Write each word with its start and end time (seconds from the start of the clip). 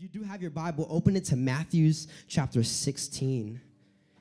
You 0.00 0.08
do 0.08 0.22
have 0.22 0.40
your 0.40 0.50
Bible, 0.50 0.86
open 0.88 1.14
it 1.14 1.26
to 1.26 1.36
Matthew's 1.36 2.08
chapter 2.26 2.62
16. 2.62 3.60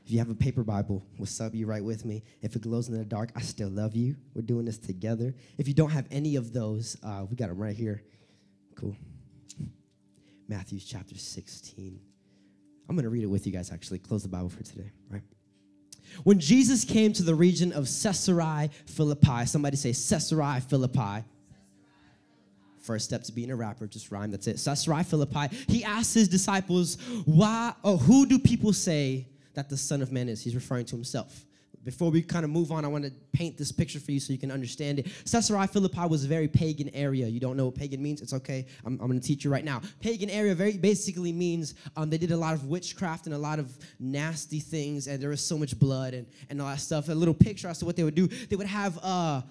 If 0.03 0.11
you 0.11 0.19
have 0.19 0.29
a 0.29 0.35
paper 0.35 0.61
Bible, 0.61 1.05
what's 1.15 1.39
up? 1.39 1.55
You 1.55 1.67
right 1.67 1.81
with 1.81 2.03
me? 2.03 2.21
If 2.41 2.57
it 2.57 2.63
glows 2.63 2.89
in 2.89 2.97
the 2.97 3.05
dark, 3.05 3.31
I 3.33 3.39
still 3.39 3.69
love 3.69 3.95
you. 3.95 4.17
We're 4.33 4.41
doing 4.41 4.65
this 4.65 4.77
together. 4.77 5.33
If 5.57 5.69
you 5.69 5.73
don't 5.73 5.91
have 5.91 6.05
any 6.11 6.35
of 6.35 6.51
those, 6.51 6.97
uh, 7.01 7.25
we 7.29 7.37
got 7.37 7.47
them 7.47 7.57
right 7.57 7.77
here. 7.77 8.03
Cool. 8.75 8.93
Matthew's 10.49 10.83
chapter 10.83 11.17
16. 11.17 12.01
I'm 12.89 12.95
going 12.97 13.03
to 13.03 13.09
read 13.09 13.23
it 13.23 13.27
with 13.27 13.47
you 13.47 13.53
guys, 13.53 13.71
actually. 13.71 13.99
Close 13.99 14.23
the 14.23 14.27
Bible 14.27 14.49
for 14.49 14.63
today, 14.63 14.91
right? 15.09 15.23
When 16.25 16.41
Jesus 16.41 16.83
came 16.83 17.13
to 17.13 17.23
the 17.23 17.35
region 17.35 17.71
of 17.71 17.85
Caesarea 17.85 18.69
Philippi, 18.85 19.45
somebody 19.45 19.77
say 19.77 19.93
Caesarea 19.93 20.59
Philippi. 20.59 21.23
First 22.89 23.05
step 23.05 23.21
to 23.25 23.31
being 23.31 23.51
a 23.51 23.55
rapper, 23.55 23.85
just 23.85 24.09
rhyme, 24.09 24.31
that's 24.31 24.47
it. 24.47 24.57
so 24.57 24.71
Caesarea 24.71 25.03
Philippi. 25.03 25.55
He 25.67 25.83
asked 25.83 26.15
his 26.15 26.27
disciples, 26.27 26.97
why, 27.25 27.71
or 27.83 27.99
who 27.99 28.25
do 28.25 28.39
people 28.39 28.73
say 28.73 29.27
that 29.53 29.69
the 29.69 29.77
Son 29.77 30.01
of 30.01 30.11
Man 30.11 30.27
is? 30.27 30.43
He's 30.43 30.55
referring 30.55 30.85
to 30.85 30.95
himself. 30.95 31.45
Before 31.83 32.09
we 32.09 32.23
kind 32.23 32.43
of 32.43 32.49
move 32.49 32.71
on, 32.71 32.85
I 32.85 32.87
want 32.87 33.03
to 33.03 33.11
paint 33.31 33.59
this 33.59 33.71
picture 33.71 33.99
for 33.99 34.11
you 34.11 34.19
so 34.19 34.33
you 34.33 34.39
can 34.39 34.49
understand 34.49 34.97
it. 34.97 35.07
Caesarea 35.31 35.67
Philippi 35.67 36.07
was 36.07 36.25
a 36.25 36.27
very 36.27 36.47
pagan 36.47 36.89
area. 36.95 37.27
You 37.27 37.39
don't 37.39 37.55
know 37.55 37.65
what 37.65 37.75
pagan 37.75 38.01
means? 38.01 38.21
It's 38.21 38.33
okay. 38.33 38.65
I'm, 38.83 38.93
I'm 38.93 39.07
going 39.07 39.19
to 39.19 39.27
teach 39.27 39.45
you 39.45 39.51
right 39.51 39.63
now. 39.63 39.81
Pagan 39.99 40.31
area 40.31 40.55
very 40.55 40.75
basically 40.75 41.31
means 41.31 41.75
um, 41.95 42.09
they 42.09 42.17
did 42.17 42.31
a 42.31 42.37
lot 42.37 42.55
of 42.55 42.65
witchcraft 42.65 43.27
and 43.27 43.35
a 43.35 43.37
lot 43.37 43.59
of 43.59 43.77
nasty 43.99 44.59
things, 44.59 45.05
and 45.05 45.21
there 45.21 45.29
was 45.29 45.45
so 45.45 45.59
much 45.59 45.77
blood 45.77 46.15
and, 46.15 46.25
and 46.49 46.59
all 46.59 46.67
that 46.69 46.79
stuff. 46.79 47.07
A 47.07 47.11
little 47.11 47.35
picture 47.35 47.67
as 47.67 47.77
to 47.77 47.85
what 47.85 47.95
they 47.95 48.03
would 48.03 48.15
do. 48.15 48.25
They 48.25 48.55
would 48.55 48.65
have 48.65 48.97
uh, 49.03 49.43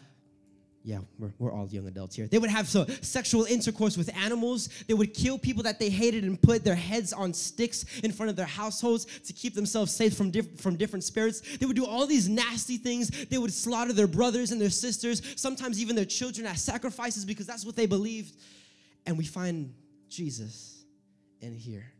yeah, 0.88 1.00
we're, 1.18 1.34
we're 1.38 1.52
all 1.52 1.68
young 1.68 1.86
adults 1.86 2.16
here. 2.16 2.26
They 2.28 2.38
would 2.38 2.48
have 2.48 2.66
so 2.66 2.86
sexual 3.02 3.44
intercourse 3.44 3.98
with 3.98 4.08
animals. 4.16 4.70
They 4.86 4.94
would 4.94 5.12
kill 5.12 5.36
people 5.36 5.62
that 5.64 5.78
they 5.78 5.90
hated 5.90 6.24
and 6.24 6.40
put 6.40 6.64
their 6.64 6.74
heads 6.74 7.12
on 7.12 7.34
sticks 7.34 7.84
in 8.02 8.10
front 8.10 8.30
of 8.30 8.36
their 8.36 8.46
households 8.46 9.04
to 9.04 9.34
keep 9.34 9.54
themselves 9.54 9.94
safe 9.94 10.16
from, 10.16 10.30
diff- 10.30 10.58
from 10.58 10.76
different 10.76 11.04
spirits. 11.04 11.42
They 11.58 11.66
would 11.66 11.76
do 11.76 11.84
all 11.84 12.06
these 12.06 12.26
nasty 12.26 12.78
things. 12.78 13.10
They 13.26 13.36
would 13.36 13.52
slaughter 13.52 13.92
their 13.92 14.06
brothers 14.06 14.50
and 14.50 14.58
their 14.58 14.70
sisters, 14.70 15.20
sometimes 15.36 15.78
even 15.78 15.94
their 15.94 16.06
children 16.06 16.46
as 16.46 16.62
sacrifices 16.62 17.26
because 17.26 17.46
that's 17.46 17.66
what 17.66 17.76
they 17.76 17.84
believed. 17.84 18.34
And 19.04 19.18
we 19.18 19.26
find 19.26 19.74
Jesus 20.08 20.86
in 21.42 21.54
here 21.54 21.92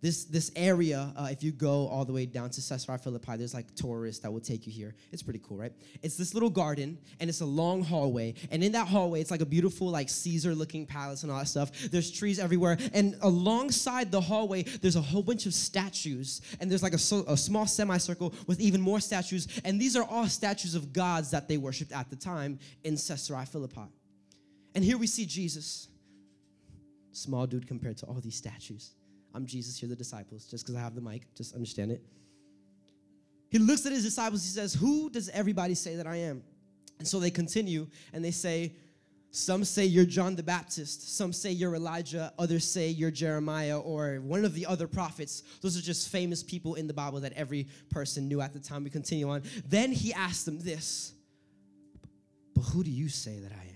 this 0.00 0.24
this 0.24 0.50
area 0.54 1.12
uh, 1.16 1.28
if 1.30 1.42
you 1.42 1.50
go 1.50 1.88
all 1.88 2.04
the 2.04 2.12
way 2.12 2.24
down 2.24 2.50
to 2.50 2.60
caesarea 2.60 2.98
philippi 2.98 3.36
there's 3.36 3.54
like 3.54 3.74
tourists 3.74 4.22
that 4.22 4.32
will 4.32 4.40
take 4.40 4.66
you 4.66 4.72
here. 4.72 4.94
It's 5.12 5.22
pretty 5.22 5.40
cool 5.42 5.56
right? 5.56 5.72
It's 6.02 6.16
this 6.16 6.34
little 6.34 6.50
garden 6.50 6.98
and 7.20 7.28
it's 7.28 7.40
a 7.40 7.46
long 7.46 7.82
hallway. 7.82 8.34
And 8.50 8.62
in 8.62 8.72
that 8.72 8.86
hallway 8.86 9.20
it's 9.20 9.30
like 9.30 9.40
a 9.40 9.46
beautiful 9.46 9.88
like 9.88 10.08
caesar 10.08 10.54
looking 10.54 10.86
palace 10.86 11.22
and 11.22 11.32
all 11.32 11.38
that 11.38 11.46
stuff. 11.46 11.72
There's 11.90 12.10
trees 12.10 12.38
everywhere. 12.38 12.78
And 12.94 13.16
alongside 13.22 14.12
the 14.12 14.20
hallway 14.20 14.62
there's 14.62 14.96
a 14.96 15.00
whole 15.00 15.22
bunch 15.22 15.46
of 15.46 15.54
statues. 15.54 16.42
And 16.60 16.70
there's 16.70 16.82
like 16.82 16.92
a, 16.92 17.32
a 17.32 17.36
small 17.36 17.66
semicircle 17.66 18.34
with 18.46 18.60
even 18.60 18.80
more 18.80 19.00
statues. 19.00 19.48
And 19.64 19.80
these 19.80 19.96
are 19.96 20.04
all 20.04 20.26
statues 20.28 20.74
of 20.74 20.92
gods 20.92 21.30
that 21.32 21.48
they 21.48 21.56
worshiped 21.56 21.92
at 21.92 22.08
the 22.10 22.16
time 22.16 22.58
in 22.84 22.94
caesarea 22.94 23.46
philippi. 23.46 23.88
And 24.74 24.84
here 24.84 24.98
we 24.98 25.08
see 25.08 25.26
jesus. 25.26 25.88
Small 27.10 27.46
dude 27.46 27.66
compared 27.66 27.96
to 27.98 28.06
all 28.06 28.20
these 28.20 28.36
statues 28.36 28.92
I'm 29.38 29.46
Jesus, 29.46 29.80
you're 29.80 29.88
the 29.88 29.94
disciples, 29.94 30.46
just 30.46 30.64
because 30.64 30.74
I 30.74 30.80
have 30.80 30.96
the 30.96 31.00
mic, 31.00 31.32
just 31.36 31.54
understand 31.54 31.92
it. 31.92 32.02
He 33.50 33.60
looks 33.60 33.86
at 33.86 33.92
his 33.92 34.02
disciples, 34.02 34.42
he 34.42 34.50
says, 34.50 34.74
Who 34.74 35.08
does 35.10 35.28
everybody 35.28 35.76
say 35.76 35.94
that 35.94 36.08
I 36.08 36.16
am? 36.16 36.42
And 36.98 37.06
so 37.06 37.20
they 37.20 37.30
continue 37.30 37.86
and 38.12 38.24
they 38.24 38.32
say, 38.32 38.72
Some 39.30 39.62
say 39.62 39.84
you're 39.84 40.06
John 40.06 40.34
the 40.34 40.42
Baptist, 40.42 41.16
some 41.16 41.32
say 41.32 41.52
you're 41.52 41.76
Elijah, 41.76 42.32
others 42.36 42.64
say 42.64 42.88
you're 42.88 43.12
Jeremiah 43.12 43.78
or 43.78 44.16
one 44.16 44.44
of 44.44 44.54
the 44.54 44.66
other 44.66 44.88
prophets. 44.88 45.44
Those 45.62 45.78
are 45.78 45.82
just 45.82 46.08
famous 46.08 46.42
people 46.42 46.74
in 46.74 46.88
the 46.88 46.94
Bible 46.94 47.20
that 47.20 47.32
every 47.34 47.68
person 47.90 48.26
knew 48.26 48.40
at 48.40 48.52
the 48.52 48.58
time. 48.58 48.82
We 48.82 48.90
continue 48.90 49.30
on. 49.30 49.44
Then 49.68 49.92
he 49.92 50.12
asked 50.12 50.46
them 50.46 50.58
this, 50.58 51.12
But 52.56 52.62
who 52.62 52.82
do 52.82 52.90
you 52.90 53.08
say 53.08 53.38
that 53.38 53.52
I 53.52 53.62
am? 53.62 53.67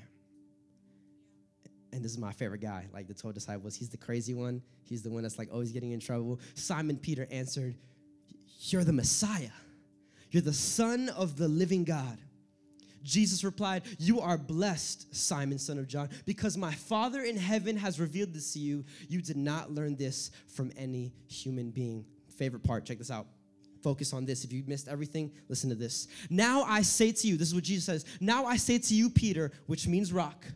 And 1.93 2.03
this 2.03 2.13
is 2.13 2.19
my 2.19 2.33
favorite 2.33 2.61
guy, 2.61 2.87
like 2.93 3.07
the 3.07 3.15
12 3.15 3.35
disciples. 3.35 3.77
He's 3.77 3.91
the 3.91 3.99
crazy 3.99 4.35
one. 4.35 4.63
He's 4.85 5.03
the 5.03 5.11
one 5.11 5.23
that's 5.23 5.39
like 5.39 5.53
always 5.53 5.73
getting 5.73 5.93
in 5.93 6.01
trouble. 6.01 6.41
Simon 6.55 6.97
Peter 6.97 7.29
answered, 7.31 7.75
You're 8.61 8.85
the 8.85 8.93
Messiah. 8.93 9.51
You're 10.31 10.43
the 10.43 10.53
Son 10.53 11.11
of 11.11 11.37
the 11.37 11.49
living 11.49 11.85
God. 11.85 12.19
Jesus 13.03 13.45
replied, 13.45 13.83
You 13.99 14.21
are 14.21 14.39
blessed, 14.39 15.15
Simon, 15.15 15.59
son 15.59 15.79
of 15.79 15.89
John, 15.89 16.09
because 16.25 16.57
my 16.57 16.73
Father 16.73 17.23
in 17.23 17.37
heaven 17.37 17.77
has 17.77 18.01
revealed 18.01 18.33
this 18.33 18.53
to 18.55 18.59
you. 18.59 18.85
You 19.09 19.21
did 19.21 19.37
not 19.37 19.73
learn 19.73 19.97
this 19.97 20.31
from 20.47 20.73
any 20.77 21.13
human 21.27 21.71
being. 21.71 22.07
Favorite 22.37 22.63
part, 22.63 22.85
check 22.85 22.99
this 22.99 23.11
out. 23.11 23.27
Focus 23.83 24.13
on 24.13 24.25
this. 24.25 24.45
If 24.45 24.53
you 24.53 24.63
missed 24.67 24.87
everything, 24.87 25.33
listen 25.49 25.69
to 25.71 25.75
this. 25.75 26.07
Now 26.31 26.63
I 26.63 26.83
say 26.83 27.11
to 27.11 27.27
you, 27.27 27.37
this 27.37 27.49
is 27.49 27.55
what 27.55 27.65
Jesus 27.65 27.85
says. 27.85 28.05
Now 28.21 28.47
I 28.47 28.57
say 28.57 28.79
to 28.79 28.95
you, 28.95 29.11
Peter, 29.11 29.51
which 29.67 29.89
means 29.89 30.13
rock 30.13 30.47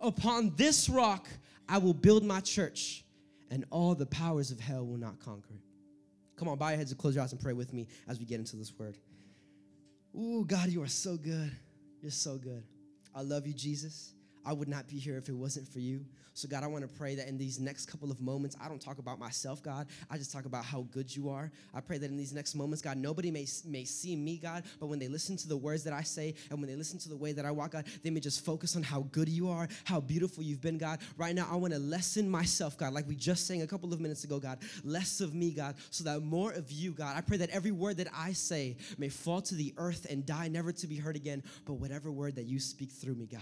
Upon 0.00 0.54
this 0.56 0.88
rock 0.88 1.28
I 1.68 1.78
will 1.78 1.94
build 1.94 2.24
my 2.24 2.40
church, 2.40 3.04
and 3.50 3.64
all 3.70 3.94
the 3.94 4.06
powers 4.06 4.50
of 4.50 4.58
hell 4.58 4.84
will 4.84 4.96
not 4.96 5.20
conquer 5.20 5.54
it. 5.54 5.60
Come 6.36 6.48
on, 6.48 6.58
bow 6.58 6.68
your 6.68 6.78
heads 6.78 6.90
and 6.90 6.98
close 6.98 7.14
your 7.14 7.22
eyes 7.22 7.32
and 7.32 7.40
pray 7.40 7.52
with 7.52 7.72
me 7.72 7.86
as 8.08 8.18
we 8.18 8.24
get 8.24 8.38
into 8.38 8.56
this 8.56 8.72
word. 8.78 8.96
Ooh, 10.16 10.44
God, 10.44 10.70
you 10.70 10.82
are 10.82 10.88
so 10.88 11.16
good. 11.16 11.52
You're 12.00 12.10
so 12.10 12.36
good. 12.36 12.64
I 13.14 13.20
love 13.20 13.46
you, 13.46 13.52
Jesus. 13.52 14.14
I 14.44 14.52
would 14.52 14.68
not 14.68 14.88
be 14.88 14.98
here 14.98 15.16
if 15.16 15.28
it 15.28 15.34
wasn't 15.34 15.68
for 15.68 15.80
you. 15.80 16.04
So, 16.34 16.48
God, 16.48 16.62
I 16.62 16.68
want 16.68 16.88
to 16.88 16.88
pray 16.88 17.14
that 17.16 17.28
in 17.28 17.36
these 17.36 17.58
next 17.58 17.86
couple 17.86 18.10
of 18.10 18.20
moments, 18.20 18.56
I 18.62 18.68
don't 18.68 18.80
talk 18.80 18.98
about 18.98 19.18
myself, 19.18 19.62
God. 19.62 19.88
I 20.10 20.16
just 20.16 20.32
talk 20.32 20.44
about 20.44 20.64
how 20.64 20.86
good 20.90 21.14
you 21.14 21.28
are. 21.28 21.50
I 21.74 21.80
pray 21.80 21.98
that 21.98 22.08
in 22.08 22.16
these 22.16 22.32
next 22.32 22.54
moments, 22.54 22.80
God, 22.80 22.96
nobody 22.96 23.30
may, 23.30 23.46
may 23.66 23.84
see 23.84 24.16
me, 24.16 24.38
God, 24.38 24.64
but 24.78 24.86
when 24.86 24.98
they 24.98 25.08
listen 25.08 25.36
to 25.38 25.48
the 25.48 25.56
words 25.56 25.84
that 25.84 25.92
I 25.92 26.02
say 26.02 26.34
and 26.48 26.58
when 26.60 26.68
they 26.68 26.76
listen 26.76 26.98
to 27.00 27.08
the 27.08 27.16
way 27.16 27.32
that 27.32 27.44
I 27.44 27.50
walk, 27.50 27.72
God, 27.72 27.84
they 28.02 28.10
may 28.10 28.20
just 28.20 28.44
focus 28.44 28.76
on 28.76 28.82
how 28.82 29.02
good 29.12 29.28
you 29.28 29.50
are, 29.50 29.68
how 29.84 30.00
beautiful 30.00 30.42
you've 30.42 30.62
been, 30.62 30.78
God. 30.78 31.00
Right 31.16 31.34
now, 31.34 31.48
I 31.50 31.56
want 31.56 31.74
to 31.74 31.80
lessen 31.80 32.30
myself, 32.30 32.78
God, 32.78 32.92
like 32.92 33.08
we 33.08 33.16
just 33.16 33.46
sang 33.46 33.62
a 33.62 33.66
couple 33.66 33.92
of 33.92 34.00
minutes 34.00 34.24
ago, 34.24 34.38
God. 34.38 34.60
Less 34.84 35.20
of 35.20 35.34
me, 35.34 35.50
God, 35.50 35.74
so 35.90 36.04
that 36.04 36.22
more 36.22 36.52
of 36.52 36.70
you, 36.70 36.92
God. 36.92 37.16
I 37.16 37.20
pray 37.20 37.38
that 37.38 37.50
every 37.50 37.72
word 37.72 37.96
that 37.98 38.08
I 38.16 38.32
say 38.32 38.76
may 38.98 39.08
fall 39.08 39.42
to 39.42 39.54
the 39.54 39.74
earth 39.76 40.06
and 40.08 40.24
die, 40.24 40.48
never 40.48 40.72
to 40.72 40.86
be 40.86 40.96
heard 40.96 41.16
again, 41.16 41.42
but 41.66 41.74
whatever 41.74 42.10
word 42.10 42.36
that 42.36 42.46
you 42.46 42.60
speak 42.60 42.90
through 42.90 43.16
me, 43.16 43.26
God 43.26 43.40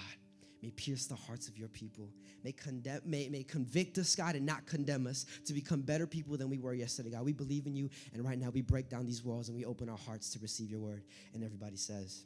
may 0.62 0.70
pierce 0.70 1.06
the 1.06 1.14
hearts 1.14 1.48
of 1.48 1.56
your 1.56 1.68
people. 1.68 2.08
May, 2.44 2.52
condemn, 2.52 3.00
may, 3.04 3.28
may 3.28 3.42
convict 3.42 3.98
us, 3.98 4.14
God, 4.14 4.34
and 4.34 4.44
not 4.44 4.66
condemn 4.66 5.06
us 5.06 5.26
to 5.46 5.52
become 5.52 5.82
better 5.82 6.06
people 6.06 6.36
than 6.36 6.50
we 6.50 6.58
were 6.58 6.74
yesterday, 6.74 7.10
God. 7.10 7.24
We 7.24 7.32
believe 7.32 7.66
in 7.66 7.76
you, 7.76 7.90
and 8.12 8.24
right 8.24 8.38
now 8.38 8.50
we 8.50 8.62
break 8.62 8.88
down 8.88 9.06
these 9.06 9.24
walls 9.24 9.48
and 9.48 9.56
we 9.56 9.64
open 9.64 9.88
our 9.88 9.98
hearts 9.98 10.30
to 10.30 10.38
receive 10.40 10.70
your 10.70 10.80
word. 10.80 11.02
And 11.34 11.44
everybody 11.44 11.76
says, 11.76 12.24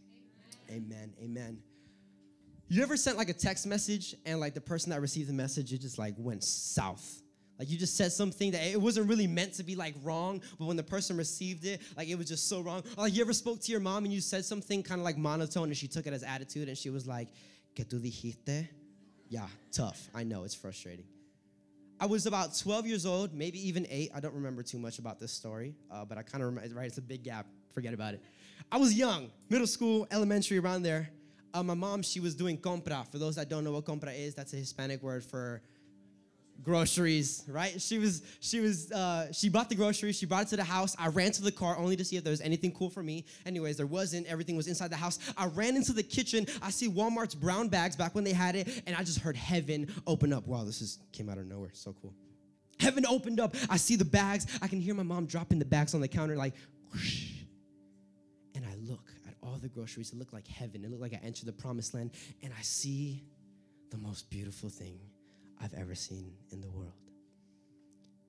Amen. 0.70 0.82
Amen. 0.82 1.14
Amen. 1.22 1.58
You 2.68 2.82
ever 2.82 2.96
sent 2.96 3.18
like 3.18 3.28
a 3.28 3.34
text 3.34 3.66
message 3.66 4.14
and 4.24 4.40
like 4.40 4.54
the 4.54 4.60
person 4.60 4.90
that 4.90 5.00
received 5.02 5.28
the 5.28 5.34
message, 5.34 5.72
it 5.74 5.82
just 5.82 5.98
like 5.98 6.14
went 6.16 6.42
south? 6.42 7.20
Like 7.58 7.70
you 7.70 7.78
just 7.78 7.96
said 7.96 8.12
something 8.12 8.50
that 8.52 8.66
it 8.66 8.80
wasn't 8.80 9.08
really 9.08 9.26
meant 9.26 9.54
to 9.54 9.62
be 9.62 9.76
like 9.76 9.94
wrong, 10.02 10.40
but 10.58 10.64
when 10.64 10.76
the 10.76 10.82
person 10.82 11.16
received 11.16 11.64
it, 11.64 11.82
like 11.96 12.08
it 12.08 12.16
was 12.16 12.26
just 12.26 12.48
so 12.48 12.60
wrong. 12.60 12.82
Or 12.96 13.04
like 13.04 13.14
you 13.14 13.20
ever 13.22 13.32
spoke 13.34 13.60
to 13.60 13.70
your 13.70 13.80
mom 13.80 14.04
and 14.04 14.12
you 14.12 14.20
said 14.20 14.44
something 14.44 14.82
kind 14.82 15.00
of 15.00 15.04
like 15.04 15.18
monotone 15.18 15.64
and 15.64 15.76
she 15.76 15.86
took 15.86 16.06
it 16.06 16.12
as 16.12 16.22
attitude 16.22 16.68
and 16.68 16.78
she 16.78 16.90
was 16.90 17.06
like, 17.06 17.28
que 17.74 17.84
tú 17.84 18.00
dijiste? 18.00 18.68
Yeah, 19.28 19.46
tough. 19.70 20.08
I 20.14 20.24
know, 20.24 20.44
it's 20.44 20.54
frustrating. 20.54 21.06
I 21.98 22.06
was 22.06 22.26
about 22.26 22.58
12 22.58 22.86
years 22.86 23.06
old, 23.06 23.32
maybe 23.32 23.66
even 23.68 23.86
eight. 23.88 24.10
I 24.14 24.20
don't 24.20 24.34
remember 24.34 24.62
too 24.62 24.78
much 24.78 24.98
about 24.98 25.20
this 25.20 25.32
story, 25.32 25.76
uh, 25.90 26.04
but 26.04 26.18
I 26.18 26.22
kind 26.22 26.42
of 26.42 26.52
remember, 26.52 26.74
right? 26.74 26.88
It's 26.88 26.98
a 26.98 27.02
big 27.02 27.22
gap. 27.22 27.46
Forget 27.72 27.94
about 27.94 28.14
it. 28.14 28.22
I 28.70 28.76
was 28.76 28.92
young, 28.92 29.30
middle 29.48 29.66
school, 29.66 30.06
elementary, 30.10 30.58
around 30.58 30.82
there. 30.82 31.10
Uh, 31.54 31.62
my 31.62 31.74
mom, 31.74 32.02
she 32.02 32.20
was 32.20 32.34
doing 32.34 32.58
compra. 32.58 33.06
For 33.10 33.18
those 33.18 33.36
that 33.36 33.48
don't 33.48 33.64
know 33.64 33.72
what 33.72 33.84
compra 33.84 34.18
is, 34.18 34.34
that's 34.34 34.52
a 34.52 34.56
Hispanic 34.56 35.02
word 35.02 35.24
for 35.24 35.62
groceries, 36.62 37.44
right? 37.48 37.80
She 37.80 37.98
was, 37.98 38.22
she 38.40 38.60
was, 38.60 38.90
uh, 38.92 39.32
she 39.32 39.48
bought 39.48 39.68
the 39.68 39.74
groceries. 39.74 40.16
She 40.16 40.26
brought 40.26 40.44
it 40.44 40.48
to 40.48 40.56
the 40.56 40.64
house. 40.64 40.94
I 40.98 41.08
ran 41.08 41.32
to 41.32 41.42
the 41.42 41.52
car 41.52 41.76
only 41.76 41.96
to 41.96 42.04
see 42.04 42.16
if 42.16 42.24
there 42.24 42.30
was 42.30 42.40
anything 42.40 42.72
cool 42.72 42.90
for 42.90 43.02
me. 43.02 43.24
Anyways, 43.46 43.76
there 43.76 43.86
wasn't. 43.86 44.26
Everything 44.26 44.56
was 44.56 44.68
inside 44.68 44.90
the 44.90 44.96
house. 44.96 45.18
I 45.36 45.46
ran 45.46 45.76
into 45.76 45.92
the 45.92 46.02
kitchen. 46.02 46.46
I 46.60 46.70
see 46.70 46.88
Walmart's 46.88 47.34
brown 47.34 47.68
bags 47.68 47.96
back 47.96 48.14
when 48.14 48.24
they 48.24 48.32
had 48.32 48.56
it, 48.56 48.82
and 48.86 48.94
I 48.96 49.02
just 49.02 49.18
heard 49.18 49.36
heaven 49.36 49.92
open 50.06 50.32
up. 50.32 50.46
Wow, 50.46 50.64
this 50.64 50.80
is 50.80 50.98
came 51.12 51.28
out 51.28 51.38
of 51.38 51.46
nowhere. 51.46 51.70
So 51.72 51.94
cool. 52.00 52.14
Heaven 52.80 53.06
opened 53.06 53.38
up. 53.38 53.54
I 53.68 53.76
see 53.76 53.96
the 53.96 54.04
bags. 54.04 54.46
I 54.60 54.68
can 54.68 54.80
hear 54.80 54.94
my 54.94 55.02
mom 55.02 55.26
dropping 55.26 55.58
the 55.58 55.64
bags 55.64 55.94
on 55.94 56.00
the 56.00 56.08
counter, 56.08 56.36
like, 56.36 56.54
whoosh. 56.92 57.30
and 58.54 58.64
I 58.64 58.74
look 58.90 59.08
at 59.28 59.34
all 59.42 59.58
the 59.58 59.68
groceries. 59.68 60.12
It 60.12 60.18
looked 60.18 60.32
like 60.32 60.48
heaven. 60.48 60.84
It 60.84 60.90
looked 60.90 61.02
like 61.02 61.14
I 61.14 61.20
entered 61.24 61.46
the 61.46 61.52
promised 61.52 61.94
land, 61.94 62.10
and 62.42 62.52
I 62.58 62.62
see 62.62 63.22
the 63.90 63.98
most 63.98 64.30
beautiful 64.30 64.68
thing 64.68 64.98
I've 65.62 65.74
ever 65.74 65.94
seen 65.94 66.32
in 66.50 66.60
the 66.60 66.68
world. 66.68 66.92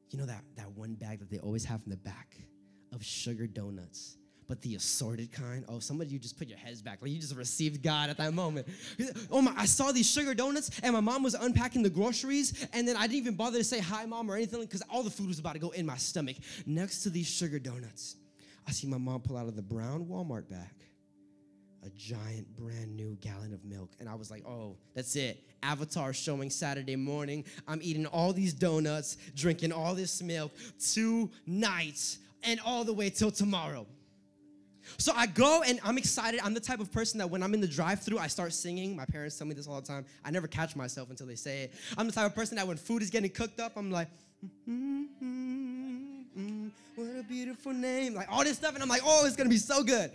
You 0.10 0.20
know 0.20 0.26
that, 0.26 0.44
that 0.56 0.72
one 0.72 0.94
bag 0.94 1.20
that 1.20 1.32
they 1.32 1.40
always 1.40 1.66
have 1.66 1.82
in 1.86 1.90
the 1.90 1.98
back 1.98 2.38
of 2.94 3.04
sugar 3.04 3.48
donuts, 3.48 4.18
but 4.48 4.62
the 4.62 4.76
assorted 4.76 5.32
kind. 5.32 5.66
Oh, 5.68 5.80
some 5.80 6.00
of 6.00 6.12
you 6.12 6.20
just 6.20 6.38
put 6.38 6.48
your 6.48 6.60
heads 6.60 6.84
back. 6.84 7.00
Like 7.02 7.10
you 7.10 7.20
just 7.20 7.36
received 7.36 7.82
God 7.82 8.12
at 8.12 8.18
that 8.18 8.34
moment. 8.34 8.68
Oh 9.32 9.42
my, 9.42 9.54
I 9.58 9.66
saw 9.66 9.92
these 9.92 10.10
sugar 10.10 10.36
donuts 10.36 10.80
and 10.84 10.94
my 10.94 11.00
mom 11.00 11.24
was 11.24 11.34
unpacking 11.34 11.82
the 11.82 11.90
groceries 11.90 12.68
and 12.74 12.88
then 12.88 12.96
I 12.96 13.02
didn't 13.02 13.16
even 13.16 13.36
bother 13.36 13.58
to 13.58 13.64
say 13.64 13.80
hi, 13.80 14.06
mom, 14.06 14.30
or 14.30 14.36
anything 14.36 14.62
because 14.62 14.84
all 14.92 15.02
the 15.02 15.10
food 15.10 15.28
was 15.28 15.40
about 15.40 15.54
to 15.54 15.60
go 15.60 15.72
in 15.72 15.88
my 15.88 15.98
stomach. 15.98 16.38
Next 16.68 17.02
to 17.04 17.10
these 17.10 17.28
sugar 17.28 17.58
donuts, 17.58 18.16
I 18.68 18.72
see 18.72 18.86
my 18.86 19.00
mom 19.00 19.22
pull 19.22 19.38
out 19.38 19.48
of 19.48 19.56
the 19.56 19.64
brown 19.64 20.06
Walmart 20.06 20.48
bag 20.50 20.70
a 21.86 21.90
giant 21.98 22.48
brand 22.56 22.96
new 22.96 23.18
gallon 23.22 23.54
of 23.54 23.64
milk. 23.66 23.92
And 24.00 24.08
I 24.08 24.16
was 24.16 24.32
like, 24.32 24.46
oh, 24.46 24.76
that's 24.96 25.16
it. 25.16 25.44
Avatar 25.62 26.14
showing 26.14 26.50
Saturday 26.50 26.96
morning. 26.96 27.46
I'm 27.68 27.80
eating 27.82 28.06
all 28.06 28.34
these 28.34 28.54
donuts, 28.54 29.18
drinking 29.36 29.72
all 29.72 29.96
this 29.96 30.22
milk 30.22 30.52
tonight 30.94 32.18
and 32.44 32.60
all 32.66 32.84
the 32.84 32.94
way 32.94 33.10
till 33.10 33.32
tomorrow. 33.32 33.86
So 34.98 35.14
I 35.16 35.28
go 35.28 35.64
and 35.66 35.80
I'm 35.84 35.98
excited. 35.98 36.42
I'm 36.44 36.54
the 36.54 36.60
type 36.60 36.82
of 36.82 36.92
person 36.92 37.18
that 37.20 37.30
when 37.30 37.42
I'm 37.42 37.54
in 37.54 37.62
the 37.62 37.68
drive-through, 37.68 38.20
I 38.20 38.28
start 38.28 38.54
singing. 38.54 38.96
My 38.96 39.06
parents 39.06 39.38
tell 39.38 39.48
me 39.48 39.54
this 39.54 39.68
all 39.68 39.80
the 39.80 39.88
time. 39.88 40.06
I 40.26 40.32
never 40.32 40.48
catch 40.48 40.76
myself 40.76 41.10
until 41.10 41.26
they 41.26 41.36
say 41.36 41.64
it. 41.64 41.74
I'm 41.98 42.06
the 42.06 42.12
type 42.12 42.26
of 42.26 42.36
person 42.36 42.58
that 42.58 42.68
when 42.68 42.76
food 42.78 43.02
is 43.02 43.10
getting 43.10 43.30
cooked 43.30 43.62
up, 43.62 43.74
I'm 43.78 43.92
like, 43.92 44.10
mm-hmm, 44.46 45.04
mm-hmm, 45.24 46.68
what 46.96 47.20
a 47.20 47.24
beautiful 47.24 47.72
name. 47.72 48.14
Like 48.14 48.28
all 48.30 48.44
this 48.44 48.58
stuff, 48.58 48.74
and 48.74 48.84
I'm 48.84 48.90
like, 48.90 49.04
oh, 49.06 49.26
it's 49.26 49.38
gonna 49.38 49.50
be 49.50 49.58
so 49.58 49.84
good. 49.84 50.12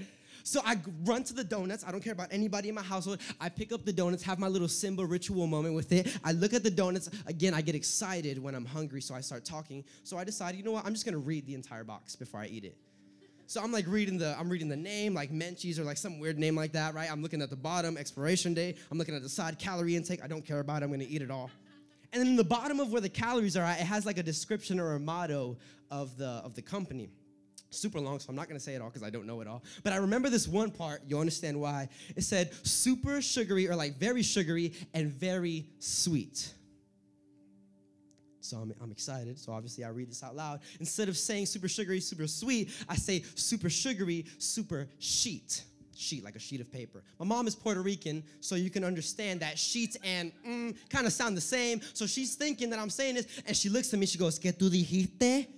So 0.49 0.63
I 0.65 0.79
run 1.05 1.25
to 1.25 1.35
the 1.35 1.45
donuts. 1.45 1.85
I 1.87 1.93
don't 1.93 2.03
care 2.03 2.15
about 2.15 2.29
anybody 2.31 2.71
in 2.71 2.75
my 2.75 2.83
household. 2.83 3.21
I 3.39 3.51
pick 3.51 3.71
up 3.71 3.85
the 3.85 3.93
donuts, 3.93 4.23
have 4.23 4.39
my 4.39 4.49
little 4.49 4.67
Simba 4.67 5.05
ritual 5.05 5.47
moment 5.47 5.75
with 5.75 5.93
it. 5.93 6.17
I 6.25 6.33
look 6.33 6.55
at 6.55 6.63
the 6.63 6.71
donuts. 6.71 7.11
Again, 7.27 7.53
I 7.53 7.61
get 7.61 7.75
excited 7.75 8.43
when 8.43 8.55
I'm 8.55 8.65
hungry, 8.65 9.03
so 9.03 9.15
I 9.15 9.21
start 9.21 9.45
talking. 9.45 9.85
So 10.05 10.17
I 10.17 10.25
decide, 10.25 10.55
you 10.55 10.63
know 10.63 10.73
what? 10.73 10.87
I'm 10.87 10.95
just 10.95 11.05
gonna 11.05 11.19
read 11.19 11.45
the 11.45 11.53
entire 11.53 11.85
box 11.85 12.17
before 12.17 12.41
I 12.41 12.47
eat 12.47 12.65
it. 12.65 12.79
So 13.47 13.61
I'm 13.63 13.73
like 13.73 13.87
reading 13.87 14.17
the 14.17 14.35
I'm 14.39 14.49
reading 14.49 14.71
the 14.71 14.77
name 14.77 15.13
like 15.13 15.31
Menchie's 15.31 15.79
or 15.79 15.85
like 15.85 15.99
some 15.99 16.19
weird 16.19 16.39
name 16.39 16.57
like 16.57 16.73
that, 16.73 16.95
right? 16.95 17.13
I'm 17.13 17.21
looking 17.21 17.43
at 17.43 17.51
the 17.51 17.57
bottom 17.57 17.99
expiration 17.99 18.55
date. 18.55 18.79
I'm 18.91 18.97
looking 18.97 19.15
at 19.15 19.23
the 19.23 19.29
side 19.29 19.59
calorie 19.59 19.97
intake. 19.97 20.25
I 20.25 20.29
don't 20.29 20.47
care 20.47 20.61
about 20.61 20.83
it. 20.83 20.87
I'm 20.87 20.99
to 20.99 21.07
eat 21.07 21.21
it 21.21 21.31
all. 21.31 21.51
And 22.15 22.23
then 22.23 22.29
in 22.29 22.37
the 22.37 22.45
bottom 22.45 22.81
of 22.81 22.91
where 22.91 23.03
the 23.03 23.11
calories 23.11 23.55
are 23.55 23.71
it 23.71 23.81
has 23.81 24.07
like 24.07 24.17
a 24.17 24.23
description 24.23 24.81
or 24.81 24.95
a 24.95 25.01
motto 25.01 25.59
of 25.91 26.17
the 26.17 26.41
of 26.43 26.55
the 26.55 26.63
company. 26.63 27.11
Super 27.71 28.01
long, 28.01 28.19
so 28.19 28.31
I'm 28.31 28.37
not 28.37 28.49
gonna 28.49 28.61
say 28.61 28.75
it 28.75 28.81
all 28.81 28.89
because 28.89 29.03
I 29.03 29.11
don't 29.11 29.27
know 29.27 29.41
it 29.41 29.47
all. 29.47 29.63
But 29.83 29.93
I 29.93 29.97
remember 29.97 30.31
this 30.31 30.49
one 30.49 30.71
part, 30.71 31.03
you'll 31.07 31.21
understand 31.21 31.61
why. 31.61 31.89
It 32.17 32.23
said 32.23 32.53
super 32.63 33.21
sugary 33.21 33.69
or 33.69 33.77
like 33.77 33.99
very 33.99 34.23
sugary 34.23 34.73
and 34.95 35.13
very 35.13 35.67
sweet. 35.79 36.53
So 38.49 38.57
I'm, 38.57 38.75
I'm 38.81 38.91
excited. 38.91 39.39
So 39.39 39.53
obviously, 39.53 39.85
I 39.85 39.89
read 39.89 40.11
this 40.11 40.23
out 40.23 40.35
loud. 40.35 40.61
Instead 40.81 41.11
of 41.11 41.19
saying 41.19 41.47
super 41.47 41.69
sugary, 41.69 42.01
super 42.01 42.27
sweet, 42.27 42.71
I 42.89 42.97
say 42.97 43.23
super 43.35 43.69
sugary, 43.69 44.25
super 44.39 44.89
sheet. 44.99 45.65
Sheet, 45.95 46.25
like 46.25 46.37
a 46.37 46.39
sheet 46.39 46.61
of 46.61 46.73
paper. 46.73 47.03
My 47.19 47.27
mom 47.27 47.47
is 47.49 47.57
Puerto 47.57 47.83
Rican, 47.83 48.23
so 48.41 48.55
you 48.55 48.71
can 48.71 48.85
understand 48.85 49.41
that 49.41 49.59
sheets 49.59 49.97
and 50.05 50.33
mm, 50.47 50.77
kind 50.89 51.07
of 51.07 51.13
sound 51.13 51.37
the 51.37 51.43
same. 51.43 51.81
So 51.93 52.07
she's 52.07 52.37
thinking 52.37 52.71
that 52.71 52.79
I'm 52.79 52.89
saying 52.89 53.17
this, 53.17 53.43
and 53.45 53.57
she 53.57 53.69
looks 53.69 53.93
at 53.93 53.99
me, 53.99 54.07
she 54.07 54.17
goes, 54.17 54.39
¿Qué 54.39 54.57
tú 54.57 54.71
dijiste? 54.71 55.49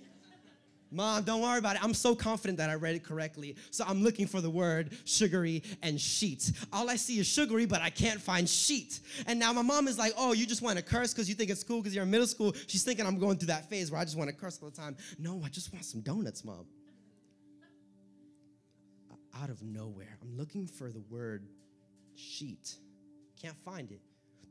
Mom, 0.91 1.23
don't 1.23 1.41
worry 1.41 1.57
about 1.57 1.77
it. 1.77 1.83
I'm 1.83 1.93
so 1.93 2.13
confident 2.13 2.57
that 2.57 2.69
I 2.69 2.73
read 2.73 2.95
it 2.95 3.03
correctly. 3.03 3.55
So 3.71 3.85
I'm 3.87 4.03
looking 4.03 4.27
for 4.27 4.41
the 4.41 4.49
word 4.49 4.91
sugary 5.05 5.63
and 5.81 5.99
sheet. 5.99 6.51
All 6.73 6.89
I 6.89 6.97
see 6.97 7.17
is 7.19 7.27
sugary, 7.27 7.65
but 7.65 7.81
I 7.81 7.89
can't 7.89 8.19
find 8.19 8.47
sheet. 8.47 8.99
And 9.25 9.39
now 9.39 9.53
my 9.53 9.61
mom 9.61 9.87
is 9.87 9.97
like, 9.97 10.13
oh, 10.17 10.33
you 10.33 10.45
just 10.45 10.61
want 10.61 10.77
to 10.77 10.83
curse 10.83 11.13
because 11.13 11.29
you 11.29 11.35
think 11.35 11.49
it's 11.49 11.63
cool 11.63 11.79
because 11.79 11.95
you're 11.95 12.03
in 12.03 12.11
middle 12.11 12.27
school. 12.27 12.53
She's 12.67 12.83
thinking 12.83 13.05
I'm 13.05 13.19
going 13.19 13.37
through 13.37 13.47
that 13.47 13.69
phase 13.69 13.89
where 13.89 14.01
I 14.01 14.03
just 14.03 14.17
want 14.17 14.29
to 14.29 14.35
curse 14.35 14.59
all 14.61 14.69
the 14.69 14.75
time. 14.75 14.97
No, 15.17 15.41
I 15.45 15.47
just 15.47 15.71
want 15.71 15.85
some 15.85 16.01
donuts, 16.01 16.43
mom. 16.43 16.65
Out 19.41 19.49
of 19.49 19.63
nowhere, 19.63 20.17
I'm 20.21 20.35
looking 20.35 20.67
for 20.67 20.91
the 20.91 20.99
word 21.09 21.47
sheet. 22.15 22.75
Can't 23.41 23.55
find 23.63 23.89
it 23.91 24.01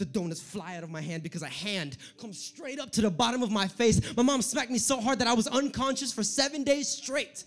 the 0.01 0.05
donuts 0.07 0.41
fly 0.41 0.77
out 0.77 0.83
of 0.83 0.91
my 0.91 1.01
hand 1.01 1.23
because 1.23 1.43
a 1.43 1.49
hand 1.49 1.97
comes 2.21 2.43
straight 2.43 2.81
up 2.81 2.91
to 2.93 3.03
the 3.03 3.11
bottom 3.11 3.43
of 3.43 3.53
my 3.53 3.69
face. 3.69 4.01
My 4.17 4.25
mom 4.25 4.43
smacked 4.43 4.71
me 4.71 4.79
so 4.79 5.01
hard 5.01 5.21
that 5.21 5.29
I 5.29 5.35
was 5.35 5.47
unconscious 5.47 6.13
for 6.13 6.25
seven 6.25 6.65
days 6.65 6.89
straight. 6.89 7.45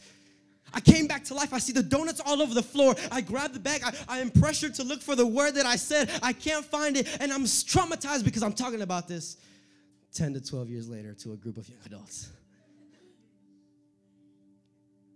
I 0.74 0.80
came 0.80 1.08
back 1.08 1.24
to 1.26 1.34
life. 1.34 1.54
I 1.54 1.60
see 1.60 1.74
the 1.74 1.84
donuts 1.84 2.22
all 2.26 2.42
over 2.42 2.54
the 2.54 2.64
floor. 2.64 2.96
I 3.12 3.22
grab 3.22 3.54
the 3.54 3.60
bag. 3.60 3.82
I, 3.84 3.94
I 4.08 4.20
am 4.20 4.32
pressured 4.32 4.74
to 4.76 4.84
look 4.84 5.02
for 5.02 5.16
the 5.16 5.28
word 5.28 5.56
that 5.56 5.66
I 5.66 5.76
said. 5.76 6.10
I 6.24 6.34
can't 6.34 6.66
find 6.66 6.96
it. 6.96 7.08
And 7.20 7.32
I'm 7.34 7.44
traumatized 7.44 8.24
because 8.24 8.42
I'm 8.42 8.54
talking 8.54 8.82
about 8.82 9.08
this 9.08 9.38
10 10.14 10.34
to 10.36 10.42
12 10.42 10.70
years 10.70 10.90
later 10.90 11.14
to 11.16 11.34
a 11.34 11.36
group 11.36 11.58
of 11.58 11.68
young 11.68 11.80
adults. 11.86 12.30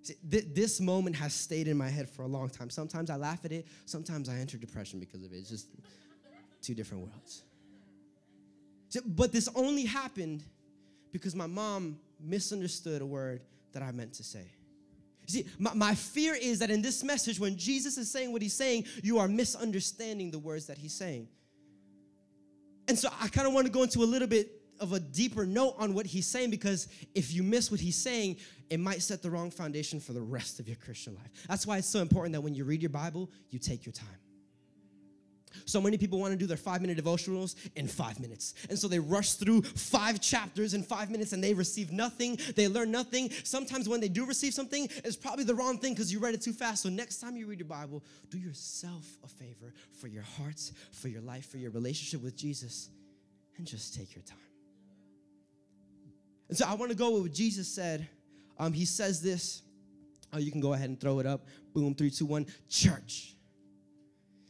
See, 0.04 0.16
th- 0.30 0.46
this 0.54 0.80
moment 0.80 1.16
has 1.18 1.34
stayed 1.34 1.68
in 1.68 1.78
my 1.78 1.90
head 1.90 2.10
for 2.10 2.22
a 2.22 2.28
long 2.28 2.50
time. 2.50 2.70
Sometimes 2.70 3.10
I 3.10 3.16
laugh 3.16 3.44
at 3.44 3.52
it. 3.52 3.68
Sometimes 3.86 4.30
I 4.30 4.36
enter 4.36 4.58
depression 4.58 5.00
because 5.00 5.24
of 5.24 5.34
it. 5.34 5.38
It's 5.38 5.50
just 5.50 5.68
two 6.68 6.76
different 6.76 7.04
worlds. 7.04 7.44
But 9.06 9.32
this 9.32 9.48
only 9.56 9.86
happened 9.86 10.44
because 11.12 11.34
my 11.34 11.48
mom 11.48 11.98
misunderstood 12.20 13.02
a 13.02 13.06
word 13.06 13.42
that 13.72 13.82
I 13.82 13.92
meant 13.92 14.14
to 14.16 14.24
say. 14.24 14.52
See, 15.28 15.46
my, 15.60 15.74
my, 15.74 15.94
fear 15.94 16.36
is 16.36 16.60
that 16.60 16.70
in 16.70 16.82
this 16.82 17.04
message, 17.04 17.40
when 17.40 17.58
Jesus 17.58 17.98
is 17.98 18.10
saying 18.10 18.32
what 18.32 18.42
he's 18.42 18.54
saying, 18.54 18.86
you 19.04 19.20
are 19.20 19.28
misunderstanding 19.28 20.32
the 20.32 20.40
words 20.40 20.68
that 20.68 20.78
he's 20.78 20.94
saying. 20.94 21.28
And 22.88 22.98
so 22.98 23.10
I 23.22 23.28
kind 23.28 23.46
of 23.46 23.54
want 23.54 23.66
to 23.66 23.72
go 23.72 23.84
into 23.84 24.00
a 24.04 24.06
little 24.06 24.28
bit 24.28 24.52
of 24.80 24.94
a 24.94 25.00
deeper 25.00 25.46
note 25.46 25.76
on 25.78 25.94
what 25.94 26.06
he's 26.06 26.28
saying 26.28 26.50
because 26.50 26.88
if 27.14 27.34
you 27.34 27.44
miss 27.44 27.72
what 27.72 27.82
he's 27.82 27.98
saying, 27.98 28.38
it 28.70 28.80
might 28.80 29.02
set 29.02 29.22
the 29.22 29.30
wrong 29.30 29.52
foundation 29.52 30.00
for 30.00 30.14
the 30.14 30.22
rest 30.22 30.60
of 30.62 30.68
your 30.68 30.78
Christian 30.78 31.16
life. 31.16 31.30
That's 31.48 31.68
why 31.68 31.78
it's 31.78 31.90
so 31.90 32.00
important 32.00 32.34
that 32.34 32.42
when 32.42 32.56
you 32.56 32.64
read 32.64 32.82
your 32.82 32.90
Bible, 32.90 33.30
you 33.50 33.60
take 33.60 33.86
your 33.86 33.94
time. 33.94 34.20
So 35.66 35.82
many 35.82 35.98
people 35.98 36.20
want 36.20 36.32
to 36.32 36.38
do 36.38 36.46
their 36.46 36.58
five 36.58 36.82
minute 36.82 36.98
devotionals 36.98 37.56
in 37.76 37.88
five 37.88 38.20
minutes. 38.20 38.54
And 38.70 38.78
so 38.78 38.88
they 38.88 39.00
rush 39.00 39.34
through 39.34 39.62
five 39.62 40.22
chapters 40.22 40.74
in 40.74 40.84
five 40.84 41.10
minutes 41.10 41.34
and 41.34 41.44
they 41.44 41.54
receive 41.54 41.92
nothing. 41.92 42.38
They 42.56 42.68
learn 42.68 42.92
nothing. 42.92 43.30
Sometimes 43.44 43.90
when 43.90 44.00
they 44.00 44.10
do 44.10 44.26
receive 44.26 44.54
something, 44.54 44.88
it's 45.04 45.16
probably 45.16 45.44
the 45.44 45.56
wrong 45.56 45.78
thing 45.78 45.94
because 45.94 46.12
you 46.12 46.20
read 46.20 46.34
it 46.34 46.42
too 46.42 46.54
fast. 46.54 46.84
So 46.84 46.90
next 46.90 47.20
time 47.20 47.36
you 47.36 47.48
read 47.48 47.60
your 47.60 47.68
Bible, 47.68 48.04
do 48.30 48.38
yourself 48.38 49.18
a 49.24 49.28
favor 49.28 49.74
for 50.00 50.08
your 50.08 50.24
hearts, 50.24 50.74
for 50.92 51.08
your 51.08 51.22
life, 51.22 51.50
for 51.50 51.58
your 51.58 51.72
relationship 51.72 52.24
with 52.24 52.36
Jesus, 52.36 52.90
and 53.58 53.66
just 53.66 53.96
take 53.96 54.16
your 54.16 54.24
time. 54.24 54.38
And 56.50 56.58
so 56.58 56.66
I 56.68 56.74
want 56.76 56.92
to 56.92 56.98
go 56.98 57.12
with 57.12 57.22
what 57.24 57.34
Jesus 57.34 57.68
said. 57.68 58.08
Um, 58.58 58.74
he 58.74 58.86
says 58.86 59.22
this. 59.22 59.62
Oh, 60.34 60.40
you 60.40 60.52
can 60.52 60.62
go 60.62 60.74
ahead 60.74 60.90
and 60.90 61.00
throw 61.00 61.20
it 61.20 61.26
up. 61.26 61.48
Boom, 61.74 61.96
three, 61.96 62.10
two, 62.10 62.26
one. 62.26 62.46
Church. 62.70 63.37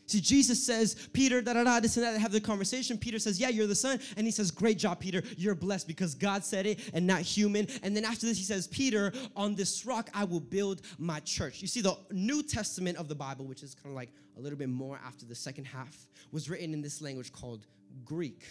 See, 0.08 0.22
Jesus 0.22 0.64
says, 0.64 1.10
Peter, 1.12 1.42
da 1.42 1.52
da 1.52 1.66
da, 1.66 1.82
this 1.82 1.98
and 1.98 2.06
that, 2.06 2.18
have 2.18 2.32
the 2.32 2.40
conversation. 2.40 2.98
Peter 2.98 3.20
says, 3.20 3.42
Yeah, 3.42 3.50
you're 3.50 3.68
the 3.68 3.76
son. 3.76 4.00
And 4.16 4.26
he 4.26 4.32
says, 4.32 4.52
Great 4.52 4.78
job, 4.78 5.02
Peter. 5.02 5.22
You're 5.38 5.54
blessed 5.54 5.86
because 5.86 6.16
God 6.16 6.46
said 6.46 6.66
it 6.66 6.80
and 6.94 7.06
not 7.06 7.22
human. 7.22 7.68
And 7.84 7.96
then 7.96 8.06
after 8.06 8.26
this, 8.26 8.38
he 8.38 8.46
says, 8.46 8.68
Peter, 8.68 9.12
on 9.36 9.54
this 9.54 9.86
rock 9.86 10.10
I 10.14 10.24
will 10.24 10.40
build 10.40 10.82
my 10.98 11.20
church. 11.20 11.62
You 11.62 11.68
see, 11.68 11.82
the 11.82 11.98
New 12.12 12.42
Testament 12.42 12.98
of 12.98 13.10
the 13.10 13.16
Bible, 13.16 13.46
which 13.46 13.64
is 13.64 13.76
kind 13.76 13.88
of 13.88 13.96
like 13.96 14.14
a 14.38 14.40
little 14.40 14.58
bit 14.58 14.70
more 14.70 14.98
after 15.06 15.26
the 15.26 15.36
second 15.36 15.66
half, 15.66 16.08
was 16.32 16.50
written 16.50 16.74
in 16.74 16.82
this 16.82 17.02
language 17.02 17.34
called 17.34 17.68
Greek. 18.06 18.44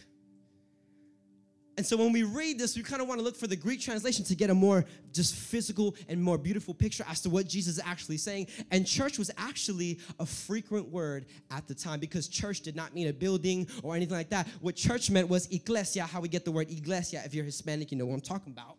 And 1.77 1.85
so 1.85 1.97
when 1.97 2.11
we 2.11 2.23
read 2.23 2.59
this, 2.59 2.75
we 2.75 2.83
kind 2.83 3.03
of 3.03 3.09
want 3.09 3.21
to 3.21 3.25
look 3.25 3.37
for 3.37 3.47
the 3.47 3.57
Greek 3.57 3.81
translation 3.83 4.25
to 4.25 4.35
get 4.35 4.49
a 4.49 4.55
more 4.55 4.87
just 5.13 5.35
physical 5.35 5.95
and 6.09 6.23
more 6.23 6.39
beautiful 6.39 6.73
picture 6.73 7.05
as 7.07 7.21
to 7.21 7.31
what 7.31 7.47
Jesus 7.47 7.75
is 7.75 7.83
actually 7.85 8.17
saying. 8.17 8.47
And 8.71 8.87
church 8.87 9.19
was 9.19 9.31
actually 9.37 9.99
a 10.19 10.25
frequent 10.25 10.89
word 10.89 11.27
at 11.51 11.69
the 11.69 11.75
time 11.75 12.01
because 12.01 12.29
church 12.29 12.63
did 12.63 12.77
not 12.77 12.95
mean 12.95 13.09
a 13.09 13.13
building 13.13 13.69
or 13.83 13.95
anything 13.95 14.17
like 14.17 14.31
that. 14.31 14.49
What 14.63 14.75
church 14.75 15.11
meant 15.11 15.29
was 15.29 15.49
ekklesia, 15.49 16.09
how 16.09 16.21
we 16.21 16.29
get 16.29 16.47
the 16.47 16.53
word 16.53 16.71
iglesia. 16.71 17.21
If 17.27 17.35
you're 17.35 17.45
Hispanic, 17.45 17.93
you 17.93 17.99
know 17.99 18.07
what 18.07 18.15
I'm 18.15 18.21
talking 18.23 18.53
about. 18.53 18.77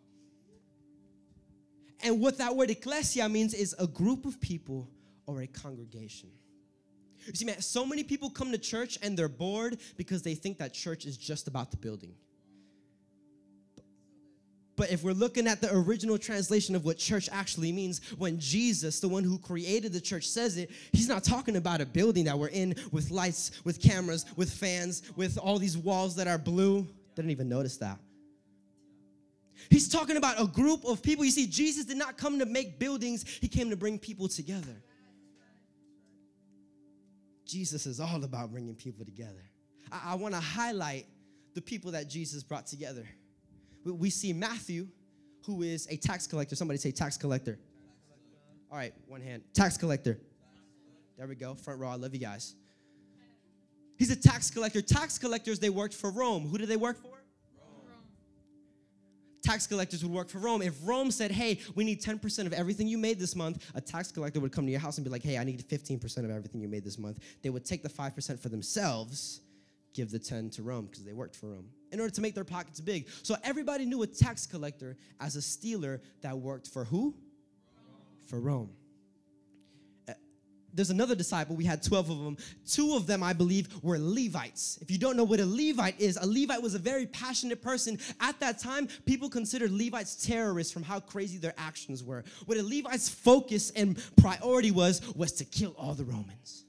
And 2.01 2.19
what 2.19 2.39
that 2.39 2.55
word 2.55 2.71
iglesia 2.71 3.29
means 3.29 3.53
is 3.53 3.75
a 3.77 3.85
group 3.85 4.25
of 4.25 4.41
people 4.41 4.89
or 5.27 5.41
a 5.41 5.47
congregation. 5.47 6.29
You 7.27 7.33
see, 7.33 7.45
man, 7.45 7.61
so 7.61 7.85
many 7.85 8.03
people 8.03 8.31
come 8.31 8.51
to 8.51 8.57
church 8.57 8.97
and 9.03 9.17
they're 9.17 9.27
bored 9.27 9.77
because 9.97 10.23
they 10.23 10.33
think 10.33 10.57
that 10.59 10.73
church 10.73 11.05
is 11.05 11.17
just 11.17 11.47
about 11.47 11.69
the 11.69 11.77
building. 11.77 12.13
But 14.77 14.91
if 14.91 15.03
we're 15.03 15.13
looking 15.13 15.47
at 15.47 15.59
the 15.59 15.75
original 15.75 16.19
translation 16.19 16.75
of 16.75 16.85
what 16.85 16.99
church 16.99 17.27
actually 17.31 17.71
means, 17.71 17.99
when 18.19 18.39
Jesus, 18.39 18.99
the 18.99 19.07
one 19.09 19.23
who 19.23 19.39
created 19.39 19.91
the 19.91 19.99
church, 19.99 20.27
says 20.27 20.55
it, 20.55 20.69
he's 20.93 21.09
not 21.09 21.23
talking 21.23 21.55
about 21.55 21.81
a 21.81 21.85
building 21.85 22.25
that 22.25 22.37
we're 22.37 22.49
in 22.49 22.75
with 22.91 23.09
lights, 23.09 23.51
with 23.63 23.81
cameras, 23.81 24.25
with 24.35 24.51
fans, 24.51 25.01
with 25.15 25.37
all 25.39 25.57
these 25.57 25.75
walls 25.75 26.15
that 26.15 26.27
are 26.27 26.37
blue. 26.37 26.87
Didn't 27.15 27.31
even 27.31 27.49
notice 27.49 27.77
that. 27.77 27.97
He's 29.71 29.89
talking 29.89 30.15
about 30.15 30.39
a 30.39 30.45
group 30.45 30.85
of 30.85 31.01
people. 31.01 31.25
You 31.25 31.31
see, 31.31 31.47
Jesus 31.47 31.85
did 31.85 31.97
not 31.97 32.15
come 32.15 32.37
to 32.37 32.45
make 32.45 32.77
buildings, 32.77 33.25
he 33.41 33.47
came 33.47 33.71
to 33.71 33.75
bring 33.75 33.97
people 33.97 34.27
together. 34.27 34.83
Jesus 37.45 37.87
is 37.87 37.99
all 37.99 38.23
about 38.23 38.51
bringing 38.51 38.75
people 38.75 39.05
together. 39.05 39.49
I, 39.91 40.11
I 40.11 40.15
want 40.15 40.35
to 40.35 40.39
highlight 40.39 41.07
the 41.55 41.61
people 41.63 41.91
that 41.93 42.07
Jesus 42.07 42.43
brought 42.43 42.67
together 42.67 43.07
we 43.93 44.09
see 44.09 44.33
Matthew, 44.33 44.87
who 45.45 45.61
is 45.61 45.87
a 45.89 45.97
tax 45.97 46.27
collector. 46.27 46.55
Somebody 46.55 46.77
say 46.77 46.91
tax 46.91 47.17
collector. 47.17 47.59
All 48.71 48.77
right, 48.77 48.93
one 49.07 49.21
hand. 49.21 49.43
Tax 49.53 49.77
collector. 49.77 50.19
There 51.17 51.27
we 51.27 51.35
go. 51.35 51.55
Front 51.55 51.79
row. 51.79 51.89
I 51.89 51.95
love 51.95 52.13
you 52.13 52.19
guys. 52.19 52.55
He's 53.97 54.11
a 54.11 54.15
tax 54.15 54.51
collector. 54.51 54.81
Tax 54.81 55.17
collectors, 55.17 55.59
they 55.59 55.69
worked 55.69 55.93
for 55.93 56.11
Rome. 56.11 56.47
Who 56.47 56.57
did 56.57 56.69
they 56.69 56.77
work 56.77 57.01
for? 57.01 57.17
tax 59.47 59.65
collectors 59.65 60.03
would 60.03 60.11
work 60.11 60.29
for 60.29 60.39
Rome. 60.39 60.61
If 60.61 60.75
Rome 60.83 61.09
said, 61.09 61.31
hey, 61.31 61.59
we 61.73 61.85
need 61.85 62.01
10% 62.01 62.45
of 62.45 62.53
everything 62.53 62.87
you 62.87 62.97
made 62.97 63.17
this 63.17 63.35
month, 63.35 63.65
a 63.75 63.81
tax 63.81 64.11
collector 64.11 64.39
would 64.41 64.51
come 64.51 64.65
to 64.65 64.71
your 64.71 64.81
house 64.81 64.97
and 64.97 65.05
be 65.05 65.09
like, 65.09 65.23
hey, 65.23 65.37
I 65.37 65.43
need 65.45 65.67
15% 65.67 66.17
of 66.17 66.29
everything 66.29 66.59
you 66.59 66.67
made 66.67 66.83
this 66.83 66.97
month. 66.97 67.19
They 67.41 67.49
would 67.49 67.63
take 67.63 67.81
the 67.81 67.89
5% 67.89 68.39
for 68.39 68.49
themselves, 68.49 69.41
give 69.97 70.11
the 70.11 70.19
10 70.19 70.51
to 70.51 70.61
Rome 70.61 70.85
because 70.85 71.03
they 71.03 71.11
worked 71.11 71.35
for 71.35 71.47
Rome 71.47 71.65
in 71.91 71.99
order 71.99 72.13
to 72.13 72.21
make 72.21 72.35
their 72.35 72.43
pockets 72.43 72.79
big. 72.79 73.07
So 73.23 73.35
everybody 73.43 73.83
knew 73.83 74.03
a 74.03 74.07
tax 74.07 74.45
collector 74.45 74.95
as 75.19 75.35
a 75.35 75.41
stealer 75.41 76.01
that 76.21 76.37
worked 76.37 76.67
for 76.67 76.85
who? 76.85 77.15
For 78.27 78.39
Rome 78.39 78.69
uh, 80.07 80.13
there's 80.73 80.91
another 80.91 81.15
disciple. 81.15 81.55
We 81.55 81.63
had 81.65 81.81
12 81.81 82.09
of 82.11 82.19
them. 82.19 82.37
Two 82.69 82.95
of 82.95 83.07
them, 83.07 83.23
I 83.23 83.33
believe, 83.33 83.69
were 83.81 83.97
Levites. 83.97 84.77
If 84.81 84.91
you 84.91 84.99
don't 84.99 85.17
know 85.17 85.23
what 85.23 85.39
a 85.39 85.45
Levite 85.45 85.99
is, 85.99 86.17
a 86.17 86.27
Levite 86.27 86.61
was 86.61 86.75
a 86.75 86.79
very 86.79 87.07
passionate 87.07 87.63
person. 87.63 87.97
At 88.19 88.39
that 88.41 88.59
time, 88.59 88.87
people 89.05 89.29
considered 89.29 89.71
Levites 89.71 90.27
terrorists 90.27 90.71
from 90.71 90.83
how 90.83 90.99
crazy 90.99 91.39
their 91.39 91.55
actions 91.57 92.03
were. 92.03 92.23
What 92.45 92.59
a 92.59 92.63
Levite's 92.63 93.09
focus 93.09 93.71
and 93.71 93.97
priority 94.17 94.69
was, 94.69 95.01
was 95.15 95.31
to 95.33 95.45
kill 95.45 95.73
all 95.79 95.95
the 95.95 96.05
Romans. 96.05 96.66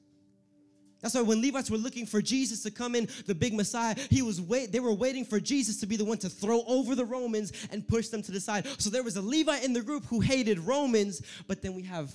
That's 1.00 1.14
why 1.14 1.22
when 1.22 1.40
Levites 1.40 1.70
were 1.70 1.78
looking 1.78 2.06
for 2.06 2.20
Jesus 2.20 2.62
to 2.64 2.70
come 2.70 2.94
in, 2.94 3.08
the 3.26 3.34
big 3.34 3.54
Messiah, 3.54 3.94
he 4.10 4.22
was 4.22 4.40
wait, 4.40 4.72
they 4.72 4.80
were 4.80 4.92
waiting 4.92 5.24
for 5.24 5.38
Jesus 5.38 5.78
to 5.80 5.86
be 5.86 5.96
the 5.96 6.04
one 6.04 6.18
to 6.18 6.28
throw 6.28 6.62
over 6.66 6.94
the 6.94 7.04
Romans 7.04 7.52
and 7.70 7.86
push 7.86 8.08
them 8.08 8.22
to 8.22 8.32
the 8.32 8.40
side. 8.40 8.66
So 8.78 8.90
there 8.90 9.02
was 9.02 9.16
a 9.16 9.22
Levite 9.22 9.64
in 9.64 9.72
the 9.72 9.82
group 9.82 10.04
who 10.06 10.20
hated 10.20 10.58
Romans, 10.58 11.22
but 11.46 11.62
then 11.62 11.74
we 11.74 11.82
have 11.84 12.12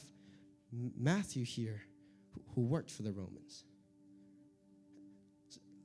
Matthew 0.98 1.46
here 1.46 1.82
who 2.56 2.62
worked 2.62 2.92
for 2.92 3.04
the 3.04 3.12
Romans. 3.12 3.64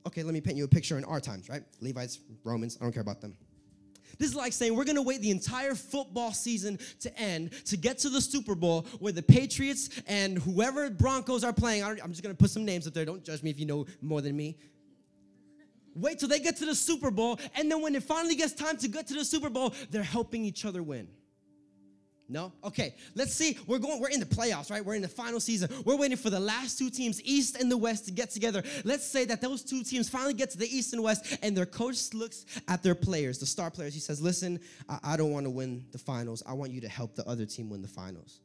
Okay, 0.06 0.22
let 0.22 0.32
me 0.32 0.40
paint 0.40 0.56
you 0.56 0.64
a 0.64 0.68
picture 0.68 0.96
in 0.96 1.04
our 1.04 1.20
times, 1.20 1.48
right? 1.48 1.62
Levites, 1.80 2.18
Romans, 2.42 2.78
I 2.80 2.84
don't 2.84 2.92
care 2.92 3.02
about 3.02 3.20
them. 3.20 3.36
This 4.18 4.30
is 4.30 4.34
like 4.34 4.52
saying 4.52 4.74
we're 4.74 4.84
gonna 4.84 5.02
wait 5.02 5.20
the 5.20 5.30
entire 5.30 5.74
football 5.74 6.32
season 6.32 6.78
to 7.00 7.18
end 7.18 7.52
to 7.66 7.76
get 7.76 7.98
to 7.98 8.08
the 8.08 8.20
Super 8.20 8.54
Bowl 8.54 8.86
where 8.98 9.12
the 9.12 9.22
Patriots 9.22 9.90
and 10.06 10.38
whoever 10.38 10.90
Broncos 10.90 11.44
are 11.44 11.52
playing. 11.52 11.84
I'm 11.84 12.10
just 12.10 12.22
gonna 12.22 12.34
put 12.34 12.50
some 12.50 12.64
names 12.64 12.86
up 12.86 12.94
there. 12.94 13.04
Don't 13.04 13.24
judge 13.24 13.42
me 13.42 13.50
if 13.50 13.60
you 13.60 13.66
know 13.66 13.86
more 14.02 14.20
than 14.20 14.36
me. 14.36 14.56
Wait 15.94 16.18
till 16.18 16.28
they 16.28 16.38
get 16.38 16.56
to 16.56 16.64
the 16.64 16.74
Super 16.74 17.10
Bowl, 17.10 17.40
and 17.56 17.70
then 17.70 17.82
when 17.82 17.94
it 17.94 18.02
finally 18.02 18.36
gets 18.36 18.52
time 18.52 18.76
to 18.76 18.88
get 18.88 19.06
to 19.08 19.14
the 19.14 19.24
Super 19.24 19.50
Bowl, 19.50 19.74
they're 19.90 20.02
helping 20.02 20.44
each 20.44 20.64
other 20.64 20.82
win. 20.82 21.08
No? 22.30 22.52
Okay, 22.62 22.94
let's 23.14 23.32
see. 23.32 23.56
We're 23.66 23.78
going, 23.78 24.00
we're 24.00 24.10
in 24.10 24.20
the 24.20 24.26
playoffs, 24.26 24.70
right? 24.70 24.84
We're 24.84 24.96
in 24.96 25.02
the 25.02 25.08
final 25.08 25.40
season. 25.40 25.70
We're 25.86 25.96
waiting 25.96 26.18
for 26.18 26.28
the 26.28 26.40
last 26.40 26.78
two 26.78 26.90
teams, 26.90 27.22
East 27.24 27.56
and 27.56 27.70
the 27.70 27.76
West, 27.76 28.04
to 28.04 28.10
get 28.10 28.30
together. 28.30 28.62
Let's 28.84 29.06
say 29.06 29.24
that 29.26 29.40
those 29.40 29.62
two 29.62 29.82
teams 29.82 30.10
finally 30.10 30.34
get 30.34 30.50
to 30.50 30.58
the 30.58 30.66
East 30.66 30.92
and 30.92 31.02
West, 31.02 31.38
and 31.42 31.56
their 31.56 31.64
coach 31.64 32.12
looks 32.12 32.44
at 32.68 32.82
their 32.82 32.94
players, 32.94 33.38
the 33.38 33.46
star 33.46 33.70
players. 33.70 33.94
He 33.94 34.00
says, 34.00 34.20
Listen, 34.20 34.60
I, 34.88 34.98
I 35.02 35.16
don't 35.16 35.32
want 35.32 35.46
to 35.46 35.50
win 35.50 35.86
the 35.90 35.98
finals. 35.98 36.42
I 36.46 36.52
want 36.52 36.70
you 36.70 36.82
to 36.82 36.88
help 36.88 37.14
the 37.14 37.26
other 37.26 37.46
team 37.46 37.70
win 37.70 37.80
the 37.80 37.88
finals. 37.88 38.40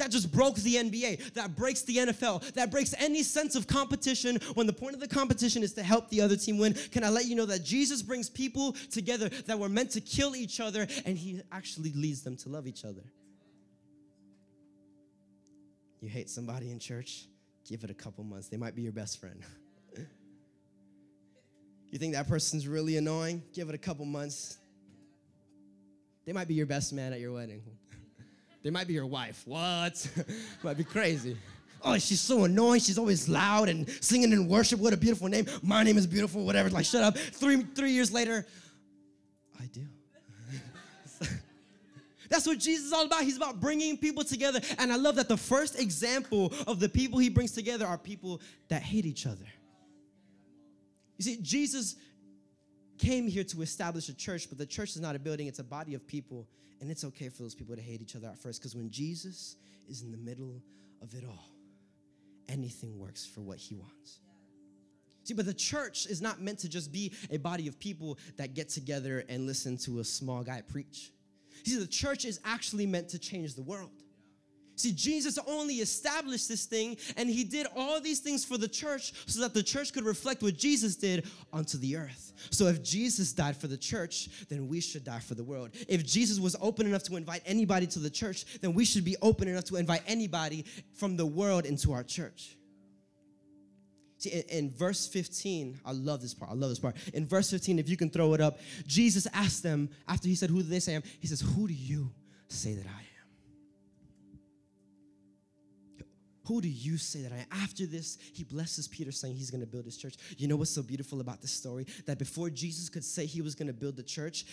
That 0.00 0.10
just 0.10 0.32
broke 0.32 0.56
the 0.56 0.76
NBA. 0.76 1.34
That 1.34 1.54
breaks 1.54 1.82
the 1.82 1.98
NFL. 1.98 2.54
That 2.54 2.70
breaks 2.70 2.94
any 2.96 3.22
sense 3.22 3.54
of 3.54 3.66
competition 3.66 4.38
when 4.54 4.66
the 4.66 4.72
point 4.72 4.94
of 4.94 5.00
the 5.00 5.06
competition 5.06 5.62
is 5.62 5.74
to 5.74 5.82
help 5.82 6.08
the 6.08 6.22
other 6.22 6.38
team 6.38 6.56
win. 6.56 6.72
Can 6.90 7.04
I 7.04 7.10
let 7.10 7.26
you 7.26 7.36
know 7.36 7.44
that 7.44 7.64
Jesus 7.64 8.00
brings 8.00 8.30
people 8.30 8.72
together 8.90 9.28
that 9.28 9.58
were 9.58 9.68
meant 9.68 9.90
to 9.90 10.00
kill 10.00 10.34
each 10.34 10.58
other 10.58 10.86
and 11.04 11.18
he 11.18 11.42
actually 11.52 11.92
leads 11.92 12.22
them 12.22 12.34
to 12.38 12.48
love 12.48 12.66
each 12.66 12.86
other? 12.86 13.02
You 16.00 16.08
hate 16.08 16.30
somebody 16.30 16.70
in 16.70 16.78
church? 16.78 17.26
Give 17.68 17.84
it 17.84 17.90
a 17.90 17.94
couple 17.94 18.24
months. 18.24 18.48
They 18.48 18.56
might 18.56 18.74
be 18.74 18.80
your 18.80 18.92
best 18.92 19.20
friend. 19.20 19.42
you 21.90 21.98
think 21.98 22.14
that 22.14 22.26
person's 22.26 22.66
really 22.66 22.96
annoying? 22.96 23.42
Give 23.52 23.68
it 23.68 23.74
a 23.74 23.78
couple 23.78 24.06
months. 24.06 24.56
They 26.24 26.32
might 26.32 26.48
be 26.48 26.54
your 26.54 26.64
best 26.64 26.94
man 26.94 27.12
at 27.12 27.20
your 27.20 27.32
wedding. 27.34 27.60
They 28.62 28.70
might 28.70 28.86
be 28.86 28.94
your 28.94 29.06
wife. 29.06 29.42
What? 29.46 30.06
might 30.62 30.76
be 30.76 30.84
crazy. 30.84 31.36
Oh, 31.82 31.96
she's 31.96 32.20
so 32.20 32.44
annoying. 32.44 32.80
She's 32.80 32.98
always 32.98 33.28
loud 33.28 33.68
and 33.68 33.88
singing 34.02 34.32
in 34.32 34.48
worship. 34.48 34.80
What 34.80 34.92
a 34.92 34.96
beautiful 34.96 35.28
name. 35.28 35.46
My 35.62 35.82
name 35.82 35.96
is 35.96 36.06
beautiful, 36.06 36.44
whatever. 36.44 36.68
Like, 36.68 36.84
shut 36.84 37.02
up. 37.02 37.16
Three, 37.16 37.62
three 37.62 37.92
years 37.92 38.12
later, 38.12 38.46
I 39.58 39.64
do. 39.66 39.86
That's 42.28 42.46
what 42.46 42.58
Jesus 42.58 42.86
is 42.86 42.92
all 42.92 43.06
about. 43.06 43.22
He's 43.22 43.38
about 43.38 43.60
bringing 43.60 43.96
people 43.96 44.24
together. 44.24 44.60
And 44.78 44.92
I 44.92 44.96
love 44.96 45.16
that 45.16 45.28
the 45.28 45.38
first 45.38 45.80
example 45.80 46.52
of 46.66 46.80
the 46.80 46.88
people 46.88 47.18
he 47.18 47.30
brings 47.30 47.52
together 47.52 47.86
are 47.86 47.96
people 47.96 48.42
that 48.68 48.82
hate 48.82 49.06
each 49.06 49.26
other. 49.26 49.46
You 51.16 51.24
see, 51.24 51.38
Jesus 51.40 51.96
came 52.98 53.26
here 53.26 53.44
to 53.44 53.62
establish 53.62 54.10
a 54.10 54.14
church, 54.14 54.50
but 54.50 54.58
the 54.58 54.66
church 54.66 54.90
is 54.90 55.00
not 55.00 55.16
a 55.16 55.18
building, 55.18 55.46
it's 55.46 55.58
a 55.58 55.64
body 55.64 55.94
of 55.94 56.06
people 56.06 56.46
and 56.80 56.90
it's 56.90 57.04
okay 57.04 57.28
for 57.28 57.42
those 57.42 57.54
people 57.54 57.76
to 57.76 57.82
hate 57.82 58.00
each 58.00 58.16
other 58.16 58.28
at 58.28 58.38
first 58.38 58.60
because 58.60 58.74
when 58.74 58.90
Jesus 58.90 59.56
is 59.88 60.02
in 60.02 60.10
the 60.10 60.18
middle 60.18 60.62
of 61.02 61.14
it 61.14 61.24
all, 61.26 61.50
anything 62.48 62.98
works 62.98 63.26
for 63.26 63.40
what 63.40 63.58
he 63.58 63.74
wants. 63.74 64.20
See, 65.24 65.34
but 65.34 65.46
the 65.46 65.54
church 65.54 66.06
is 66.06 66.22
not 66.22 66.40
meant 66.40 66.58
to 66.60 66.68
just 66.68 66.90
be 66.90 67.12
a 67.30 67.36
body 67.36 67.68
of 67.68 67.78
people 67.78 68.18
that 68.36 68.54
get 68.54 68.68
together 68.68 69.24
and 69.28 69.46
listen 69.46 69.76
to 69.78 70.00
a 70.00 70.04
small 70.04 70.42
guy 70.42 70.62
preach. 70.62 71.12
See, 71.64 71.76
the 71.78 71.86
church 71.86 72.24
is 72.24 72.40
actually 72.44 72.86
meant 72.86 73.10
to 73.10 73.18
change 73.18 73.54
the 73.54 73.62
world. 73.62 73.99
See, 74.80 74.92
Jesus 74.92 75.38
only 75.46 75.76
established 75.76 76.48
this 76.48 76.64
thing, 76.64 76.96
and 77.16 77.28
he 77.28 77.44
did 77.44 77.66
all 77.76 78.00
these 78.00 78.20
things 78.20 78.44
for 78.44 78.56
the 78.56 78.68
church 78.68 79.12
so 79.26 79.40
that 79.42 79.52
the 79.52 79.62
church 79.62 79.92
could 79.92 80.04
reflect 80.04 80.42
what 80.42 80.56
Jesus 80.56 80.96
did 80.96 81.26
onto 81.52 81.76
the 81.76 81.96
earth. 81.96 82.32
So 82.50 82.66
if 82.66 82.82
Jesus 82.82 83.32
died 83.32 83.56
for 83.56 83.66
the 83.66 83.76
church, 83.76 84.30
then 84.48 84.68
we 84.68 84.80
should 84.80 85.04
die 85.04 85.18
for 85.18 85.34
the 85.34 85.44
world. 85.44 85.70
If 85.86 86.06
Jesus 86.06 86.40
was 86.40 86.56
open 86.60 86.86
enough 86.86 87.02
to 87.04 87.16
invite 87.16 87.42
anybody 87.44 87.86
to 87.88 87.98
the 87.98 88.08
church, 88.08 88.60
then 88.60 88.72
we 88.72 88.86
should 88.86 89.04
be 89.04 89.16
open 89.20 89.48
enough 89.48 89.64
to 89.64 89.76
invite 89.76 90.02
anybody 90.06 90.64
from 90.94 91.16
the 91.16 91.26
world 91.26 91.66
into 91.66 91.92
our 91.92 92.02
church. 92.02 92.56
See, 94.16 94.30
in, 94.30 94.42
in, 94.48 94.70
verse 94.70 95.06
15, 95.06 95.80
I 95.84 95.92
love 95.92 96.20
this 96.20 96.34
part. 96.34 96.50
I 96.50 96.54
love 96.54 96.70
this 96.70 96.78
part. 96.78 96.96
In 97.14 97.26
verse 97.26 97.50
15, 97.50 97.78
if 97.78 97.88
you 97.88 97.96
can 97.96 98.10
throw 98.10 98.34
it 98.34 98.40
up, 98.40 98.60
Jesus 98.86 99.26
asked 99.32 99.62
them, 99.62 99.88
after 100.08 100.28
he 100.28 100.34
said, 100.34 100.50
Who 100.50 100.62
do 100.62 100.68
they 100.68 100.80
say 100.80 100.92
I 100.92 100.96
am? 100.96 101.02
He 101.20 101.26
says, 101.26 101.40
Who 101.40 101.66
do 101.66 101.74
you 101.74 102.10
say 102.48 102.74
that 102.74 102.86
I 102.86 103.00
am? 103.00 103.09
Who 106.50 106.60
do 106.60 106.68
you 106.68 106.98
say 106.98 107.22
that 107.22 107.30
I 107.30 107.36
am? 107.36 107.46
After 107.62 107.86
this, 107.86 108.18
he 108.32 108.42
blesses 108.42 108.88
Peter, 108.88 109.12
saying 109.12 109.36
he's 109.36 109.52
going 109.52 109.60
to 109.60 109.68
build 109.68 109.84
his 109.84 109.96
church. 109.96 110.16
You 110.36 110.48
know 110.48 110.56
what's 110.56 110.72
so 110.72 110.82
beautiful 110.82 111.20
about 111.20 111.40
this 111.40 111.52
story? 111.52 111.86
That 112.06 112.18
before 112.18 112.50
Jesus 112.50 112.88
could 112.88 113.04
say 113.04 113.24
he 113.24 113.40
was 113.40 113.54
going 113.54 113.68
to 113.68 113.72
build 113.72 113.94
the 113.94 114.02
church, 114.02 114.44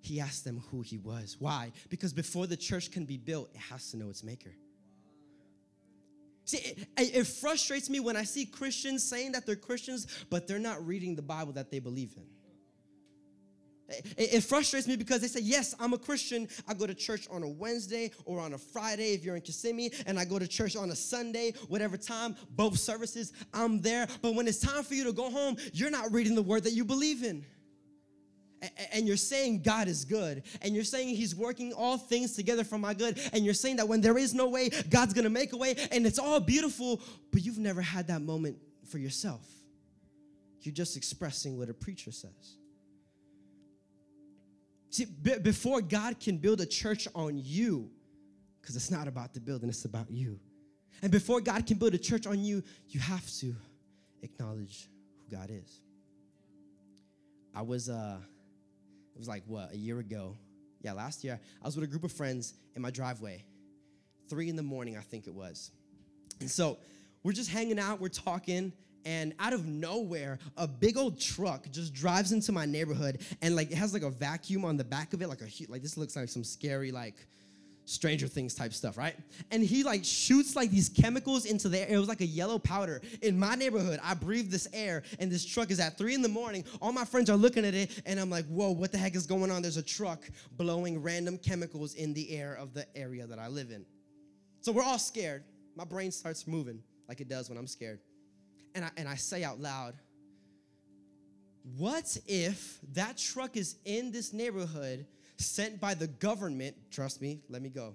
he 0.00 0.18
asked 0.18 0.44
them 0.44 0.64
who 0.72 0.82
he 0.82 0.98
was. 0.98 1.36
Why? 1.38 1.70
Because 1.88 2.12
before 2.12 2.48
the 2.48 2.56
church 2.56 2.90
can 2.90 3.04
be 3.04 3.16
built, 3.16 3.48
it 3.54 3.60
has 3.60 3.92
to 3.92 3.96
know 3.96 4.10
its 4.10 4.24
maker. 4.24 4.50
See, 6.46 6.56
it, 6.56 6.88
it, 6.96 7.26
frustrates 7.28 7.88
me 7.88 8.00
when 8.00 8.16
I 8.16 8.24
see 8.24 8.44
Christians 8.44 9.04
saying 9.04 9.32
that 9.32 9.46
they're 9.46 9.54
Christians, 9.54 10.08
but 10.30 10.48
they're 10.48 10.58
not 10.58 10.84
reading 10.84 11.14
the 11.14 11.22
Bible 11.22 11.52
that 11.52 11.70
they 11.70 11.78
believe 11.78 12.14
in. 12.16 12.26
It, 13.88 14.42
frustrates 14.42 14.86
me 14.88 14.96
because 14.96 15.20
they 15.20 15.28
say, 15.28 15.40
Yes, 15.40 15.74
I'm 15.78 15.92
a 15.92 15.98
Christian. 15.98 16.48
I 16.66 16.74
go 16.74 16.86
to 16.86 16.94
church 16.94 17.28
on 17.30 17.42
a 17.42 17.48
Wednesday 17.48 18.12
or 18.24 18.40
on 18.40 18.54
a 18.54 18.58
Friday 18.58 19.12
if 19.12 19.24
you're 19.24 19.36
in 19.36 19.42
Kissimmee, 19.42 19.90
and 20.06 20.18
I 20.18 20.24
go 20.24 20.38
to 20.38 20.48
church 20.48 20.74
on 20.74 20.90
a 20.90 20.96
Sunday, 20.96 21.52
whatever 21.68 21.96
time, 21.96 22.36
both 22.50 22.78
services, 22.78 23.32
I'm 23.52 23.80
there. 23.80 24.06
But 24.22 24.34
when 24.34 24.48
it's 24.48 24.58
time 24.58 24.84
for 24.84 24.94
you 24.94 25.04
to 25.04 25.12
go 25.12 25.30
home, 25.30 25.56
you're 25.72 25.90
not 25.90 26.12
reading 26.12 26.34
the 26.34 26.42
word 26.42 26.64
that 26.64 26.72
you 26.72 26.84
believe 26.84 27.22
in. 27.22 27.44
And 28.94 29.06
you're 29.06 29.18
saying 29.18 29.60
God 29.60 29.88
is 29.88 30.06
good, 30.06 30.42
and 30.62 30.74
you're 30.74 30.84
saying 30.84 31.14
He's 31.14 31.36
working 31.36 31.74
all 31.74 31.98
things 31.98 32.34
together 32.34 32.64
for 32.64 32.78
my 32.78 32.94
good, 32.94 33.20
and 33.34 33.44
you're 33.44 33.52
saying 33.52 33.76
that 33.76 33.88
when 33.88 34.00
there 34.00 34.16
is 34.16 34.32
no 34.32 34.48
way, 34.48 34.70
God's 34.88 35.12
gonna 35.12 35.28
make 35.28 35.52
a 35.52 35.58
way, 35.58 35.76
and 35.92 36.06
it's 36.06 36.18
all 36.18 36.40
beautiful, 36.40 37.02
but 37.30 37.44
you've 37.44 37.58
never 37.58 37.82
had 37.82 38.06
that 38.06 38.22
moment 38.22 38.56
for 38.88 38.96
yourself. 38.96 39.46
You're 40.62 40.72
just 40.72 40.96
expressing 40.96 41.58
what 41.58 41.68
a 41.68 41.74
preacher 41.74 42.10
says. 42.10 42.56
See, 44.94 45.06
b- 45.06 45.40
before 45.42 45.80
God 45.80 46.20
can 46.20 46.36
build 46.36 46.60
a 46.60 46.66
church 46.66 47.08
on 47.16 47.36
you, 47.36 47.90
because 48.60 48.76
it's 48.76 48.92
not 48.92 49.08
about 49.08 49.34
the 49.34 49.40
building, 49.40 49.68
it's 49.68 49.84
about 49.86 50.08
you. 50.08 50.38
And 51.02 51.10
before 51.10 51.40
God 51.40 51.66
can 51.66 51.78
build 51.78 51.94
a 51.94 51.98
church 51.98 52.28
on 52.28 52.44
you, 52.44 52.62
you 52.90 53.00
have 53.00 53.28
to 53.40 53.56
acknowledge 54.22 54.88
who 55.18 55.36
God 55.36 55.50
is. 55.50 55.80
I 57.52 57.62
was, 57.62 57.88
uh, 57.88 58.18
it 59.16 59.18
was 59.18 59.26
like 59.26 59.42
what, 59.48 59.72
a 59.72 59.76
year 59.76 59.98
ago? 59.98 60.36
Yeah, 60.80 60.92
last 60.92 61.24
year, 61.24 61.40
I 61.60 61.66
was 61.66 61.74
with 61.74 61.82
a 61.82 61.88
group 61.88 62.04
of 62.04 62.12
friends 62.12 62.54
in 62.76 62.80
my 62.80 62.92
driveway. 62.92 63.44
Three 64.28 64.48
in 64.48 64.54
the 64.54 64.62
morning, 64.62 64.96
I 64.96 65.00
think 65.00 65.26
it 65.26 65.34
was. 65.34 65.72
And 66.38 66.48
so 66.48 66.78
we're 67.24 67.32
just 67.32 67.50
hanging 67.50 67.80
out, 67.80 68.00
we're 68.00 68.10
talking, 68.10 68.72
and 69.04 69.34
out 69.38 69.52
of 69.52 69.66
nowhere 69.66 70.38
a 70.56 70.66
big 70.66 70.96
old 70.96 71.20
truck 71.20 71.70
just 71.70 71.92
drives 71.92 72.32
into 72.32 72.52
my 72.52 72.66
neighborhood 72.66 73.20
and 73.42 73.56
like 73.56 73.70
it 73.70 73.76
has 73.76 73.92
like 73.92 74.02
a 74.02 74.10
vacuum 74.10 74.64
on 74.64 74.76
the 74.76 74.84
back 74.84 75.12
of 75.12 75.22
it 75.22 75.28
like 75.28 75.40
a 75.40 75.48
like 75.68 75.82
this 75.82 75.96
looks 75.96 76.16
like 76.16 76.28
some 76.28 76.44
scary 76.44 76.90
like 76.90 77.14
Stranger 77.86 78.26
Things 78.26 78.54
type 78.54 78.72
stuff, 78.72 78.96
right? 78.96 79.14
And 79.50 79.62
he 79.62 79.82
like 79.82 80.04
shoots 80.04 80.56
like 80.56 80.70
these 80.70 80.88
chemicals 80.88 81.44
into 81.44 81.68
the 81.68 81.80
air. 81.80 81.96
It 81.96 81.98
was 81.98 82.08
like 82.08 82.22
a 82.22 82.26
yellow 82.26 82.58
powder. 82.58 83.02
In 83.22 83.38
my 83.38 83.54
neighborhood, 83.54 84.00
I 84.02 84.14
breathe 84.14 84.50
this 84.50 84.66
air, 84.72 85.02
and 85.18 85.30
this 85.30 85.44
truck 85.44 85.70
is 85.70 85.80
at 85.80 85.98
three 85.98 86.14
in 86.14 86.22
the 86.22 86.28
morning. 86.28 86.64
All 86.80 86.92
my 86.92 87.04
friends 87.04 87.28
are 87.28 87.36
looking 87.36 87.64
at 87.64 87.74
it, 87.74 88.02
and 88.06 88.18
I'm 88.18 88.30
like, 88.30 88.46
whoa, 88.46 88.70
what 88.70 88.92
the 88.92 88.98
heck 88.98 89.14
is 89.14 89.26
going 89.26 89.50
on? 89.50 89.62
There's 89.62 89.76
a 89.76 89.82
truck 89.82 90.22
blowing 90.52 91.02
random 91.02 91.38
chemicals 91.38 91.94
in 91.94 92.14
the 92.14 92.30
air 92.30 92.54
of 92.54 92.72
the 92.72 92.86
area 92.96 93.26
that 93.26 93.38
I 93.38 93.48
live 93.48 93.70
in. 93.70 93.84
So 94.60 94.72
we're 94.72 94.82
all 94.82 94.98
scared. 94.98 95.44
My 95.76 95.84
brain 95.84 96.10
starts 96.10 96.46
moving 96.46 96.82
like 97.08 97.20
it 97.20 97.28
does 97.28 97.50
when 97.50 97.58
I'm 97.58 97.66
scared. 97.66 98.00
And 98.74 98.84
I, 98.84 98.90
and 98.96 99.08
I 99.08 99.14
say 99.14 99.44
out 99.44 99.60
loud, 99.60 99.94
what 101.78 102.16
if 102.26 102.78
that 102.92 103.16
truck 103.16 103.56
is 103.56 103.76
in 103.84 104.12
this 104.12 104.32
neighborhood 104.32 105.06
sent 105.38 105.80
by 105.80 105.94
the 105.94 106.06
government, 106.06 106.76
trust 106.90 107.22
me, 107.22 107.40
let 107.48 107.62
me 107.62 107.70
go. 107.70 107.94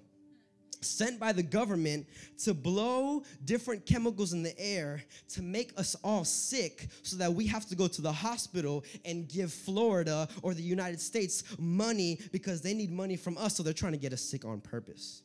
Sent 0.82 1.20
by 1.20 1.32
the 1.32 1.42
government 1.42 2.06
to 2.38 2.54
blow 2.54 3.22
different 3.44 3.84
chemicals 3.84 4.32
in 4.32 4.42
the 4.42 4.58
air 4.58 5.02
to 5.28 5.42
make 5.42 5.78
us 5.78 5.94
all 6.02 6.24
sick 6.24 6.88
so 7.02 7.16
that 7.16 7.32
we 7.32 7.46
have 7.46 7.66
to 7.66 7.76
go 7.76 7.86
to 7.86 8.00
the 8.00 8.10
hospital 8.10 8.82
and 9.04 9.28
give 9.28 9.52
Florida 9.52 10.26
or 10.42 10.54
the 10.54 10.62
United 10.62 11.00
States 11.00 11.44
money 11.58 12.18
because 12.32 12.62
they 12.62 12.72
need 12.72 12.90
money 12.90 13.16
from 13.16 13.36
us, 13.36 13.56
so 13.56 13.62
they're 13.62 13.74
trying 13.74 13.92
to 13.92 13.98
get 13.98 14.14
us 14.14 14.22
sick 14.22 14.46
on 14.46 14.60
purpose. 14.60 15.22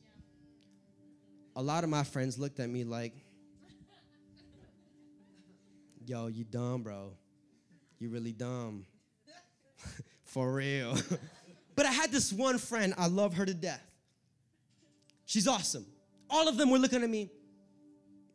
A 1.56 1.62
lot 1.62 1.84
of 1.84 1.90
my 1.90 2.04
friends 2.04 2.38
looked 2.38 2.60
at 2.60 2.68
me 2.68 2.84
like, 2.84 3.14
yo, 6.08 6.28
you 6.28 6.44
dumb, 6.44 6.82
bro. 6.82 7.12
You 7.98 8.10
really 8.10 8.32
dumb. 8.32 8.86
For 10.24 10.52
real. 10.52 10.96
But 11.76 11.84
I 11.84 11.92
had 11.92 12.10
this 12.10 12.32
one 12.32 12.56
friend, 12.56 12.94
I 12.96 13.06
love 13.06 13.34
her 13.34 13.44
to 13.44 13.52
death. 13.52 13.84
She's 15.26 15.46
awesome. 15.46 15.84
All 16.30 16.48
of 16.48 16.56
them 16.56 16.70
were 16.70 16.78
looking 16.78 17.02
at 17.02 17.10
me. 17.10 17.30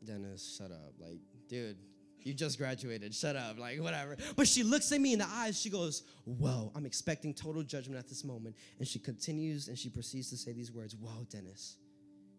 Dennis, 0.06 0.58
shut 0.58 0.72
up. 0.72 0.94
Like, 1.00 1.20
dude, 1.50 1.78
you 2.22 2.34
just 2.34 2.60
graduated. 2.60 3.16
Shut 3.16 3.36
up. 3.36 3.58
Like, 3.58 3.82
whatever. 3.82 4.16
But 4.36 4.48
she 4.48 4.64
looks 4.64 4.92
at 4.92 5.02
me 5.02 5.14
in 5.14 5.20
the 5.20 5.28
eyes. 5.28 5.60
She 5.60 5.70
goes, 5.70 6.04
Whoa, 6.26 6.72
I'm 6.76 6.86
expecting 6.86 7.34
total 7.34 7.64
judgment 7.64 7.98
at 7.98 8.08
this 8.08 8.24
moment. 8.24 8.56
And 8.78 8.88
she 8.88 9.00
continues 9.00 9.68
and 9.68 9.78
she 9.78 9.90
proceeds 9.90 10.30
to 10.30 10.38
say 10.38 10.54
these 10.54 10.72
words 10.72 10.96
Whoa, 10.96 11.26
Dennis, 11.30 11.78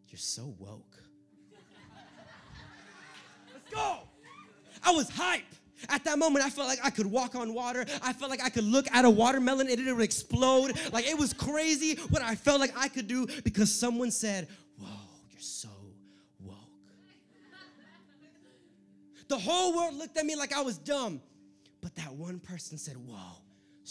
you're 0.09 0.19
so 0.19 0.55
woke. 0.59 0.97
Let's 3.53 3.75
go. 3.75 4.09
I 4.83 4.91
was 4.93 5.09
hype. 5.11 5.43
At 5.89 6.05
that 6.05 6.19
moment, 6.19 6.45
I 6.45 6.51
felt 6.51 6.69
like 6.69 6.79
I 6.83 6.91
could 6.91 7.07
walk 7.07 7.35
on 7.35 7.55
water. 7.55 7.85
I 8.03 8.13
felt 8.13 8.31
like 8.31 8.43
I 8.43 8.51
could 8.51 8.65
look 8.65 8.87
at 8.93 9.05
a 9.05 9.11
watermelon 9.11 9.69
and 9.69 9.81
it 9.81 9.93
would 9.93 10.05
explode. 10.05 10.79
Like 10.93 11.07
it 11.07 11.19
was 11.19 11.33
crazy 11.33 11.97
what 12.11 12.23
I 12.23 12.35
felt 12.35 12.61
like 12.61 12.73
I 12.77 12.89
could 12.89 13.09
do 13.09 13.27
because 13.43 13.73
someone 13.73 14.11
said, 14.11 14.49
Whoa, 14.79 14.89
you're 15.31 15.41
so 15.41 15.69
woke. 16.41 16.57
The 19.29 19.39
whole 19.39 19.75
world 19.75 19.95
looked 19.95 20.17
at 20.17 20.25
me 20.25 20.37
like 20.37 20.53
I 20.53 20.63
was 20.63 20.79
dumb. 20.79 21.21
But 21.81 21.97
that 21.97 22.15
one 22.15 22.39
person 22.39 22.79
said, 22.79 22.97
Whoa, 22.97 23.42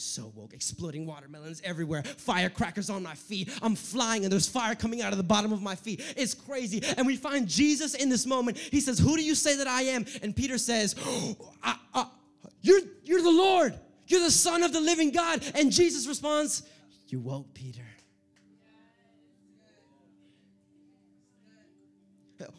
so 0.01 0.31
woke, 0.35 0.53
exploding 0.53 1.05
watermelons 1.05 1.61
everywhere, 1.63 2.03
firecrackers 2.03 2.89
on 2.89 3.03
my 3.03 3.15
feet. 3.15 3.49
I'm 3.61 3.75
flying 3.75 4.23
and 4.23 4.31
there's 4.31 4.47
fire 4.47 4.75
coming 4.75 5.01
out 5.01 5.11
of 5.11 5.17
the 5.17 5.23
bottom 5.23 5.53
of 5.53 5.61
my 5.61 5.75
feet. 5.75 6.01
It's 6.17 6.33
crazy. 6.33 6.83
And 6.97 7.05
we 7.05 7.15
find 7.15 7.47
Jesus 7.47 7.93
in 7.93 8.09
this 8.09 8.25
moment. 8.25 8.57
He 8.57 8.79
says, 8.79 8.99
Who 8.99 9.15
do 9.15 9.23
you 9.23 9.35
say 9.35 9.57
that 9.57 9.67
I 9.67 9.83
am? 9.83 10.05
And 10.21 10.35
Peter 10.35 10.57
says, 10.57 10.95
oh, 11.05 11.35
I, 11.63 11.75
I, 11.93 12.07
you're, 12.61 12.81
you're 13.03 13.21
the 13.21 13.31
Lord. 13.31 13.79
You're 14.07 14.21
the 14.21 14.31
Son 14.31 14.63
of 14.63 14.73
the 14.73 14.81
living 14.81 15.11
God. 15.11 15.43
And 15.55 15.71
Jesus 15.71 16.07
responds, 16.07 16.63
You 17.07 17.19
woke, 17.19 17.53
Peter. 17.53 17.83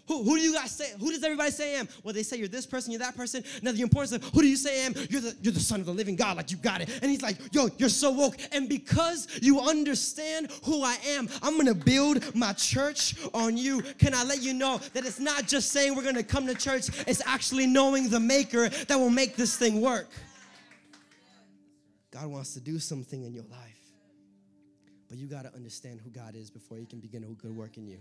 Who, 0.08 0.22
who 0.22 0.36
do 0.36 0.42
you 0.42 0.54
guys 0.54 0.70
say? 0.70 0.92
Who 0.98 1.10
does 1.10 1.22
everybody 1.22 1.50
say 1.50 1.76
I 1.76 1.80
am? 1.80 1.88
Well, 2.02 2.14
they 2.14 2.22
say 2.22 2.36
you're 2.36 2.48
this 2.48 2.66
person, 2.66 2.92
you're 2.92 3.00
that 3.00 3.16
person. 3.16 3.44
Now 3.62 3.72
the 3.72 3.82
importance 3.82 4.12
of 4.12 4.22
who 4.32 4.42
do 4.42 4.48
you 4.48 4.56
say 4.56 4.82
I 4.82 4.86
am? 4.86 4.94
You're 5.10 5.20
the 5.20 5.36
you're 5.40 5.52
the 5.52 5.60
son 5.60 5.80
of 5.80 5.86
the 5.86 5.92
living 5.92 6.16
God, 6.16 6.36
like 6.36 6.50
you 6.50 6.56
got 6.56 6.80
it. 6.80 6.88
And 7.02 7.10
he's 7.10 7.22
like, 7.22 7.38
yo, 7.52 7.68
you're 7.78 7.88
so 7.88 8.10
woke. 8.10 8.36
And 8.52 8.68
because 8.68 9.28
you 9.40 9.60
understand 9.60 10.50
who 10.64 10.82
I 10.82 10.96
am, 11.06 11.28
I'm 11.42 11.56
gonna 11.56 11.74
build 11.74 12.34
my 12.34 12.52
church 12.52 13.14
on 13.35 13.57
you. 13.57 13.83
Can 13.98 14.14
I 14.14 14.24
let 14.24 14.42
you 14.42 14.54
know 14.54 14.78
that 14.92 15.04
it's 15.04 15.20
not 15.20 15.46
just 15.46 15.72
saying 15.72 15.94
we're 15.94 16.04
gonna 16.04 16.22
come 16.22 16.46
to 16.46 16.54
church, 16.54 16.88
it's 17.07 17.22
actually 17.26 17.66
knowing 17.66 18.09
the 18.09 18.20
maker 18.20 18.68
that 18.68 18.96
will 18.96 19.11
make 19.11 19.37
this 19.37 19.57
thing 19.57 19.80
work. 19.80 20.09
God 22.11 22.26
wants 22.26 22.52
to 22.54 22.61
do 22.61 22.78
something 22.78 23.24
in 23.24 23.33
your 23.33 23.44
life. 23.44 23.72
But 25.09 25.18
you 25.18 25.26
got 25.26 25.42
to 25.42 25.54
understand 25.54 26.00
who 26.02 26.11
God 26.11 26.35
is 26.35 26.50
before 26.50 26.78
He 26.78 26.87
can 26.87 26.98
begin 26.98 27.22
a 27.24 27.26
good 27.26 27.54
work 27.54 27.76
in 27.76 27.87
you. 27.87 27.98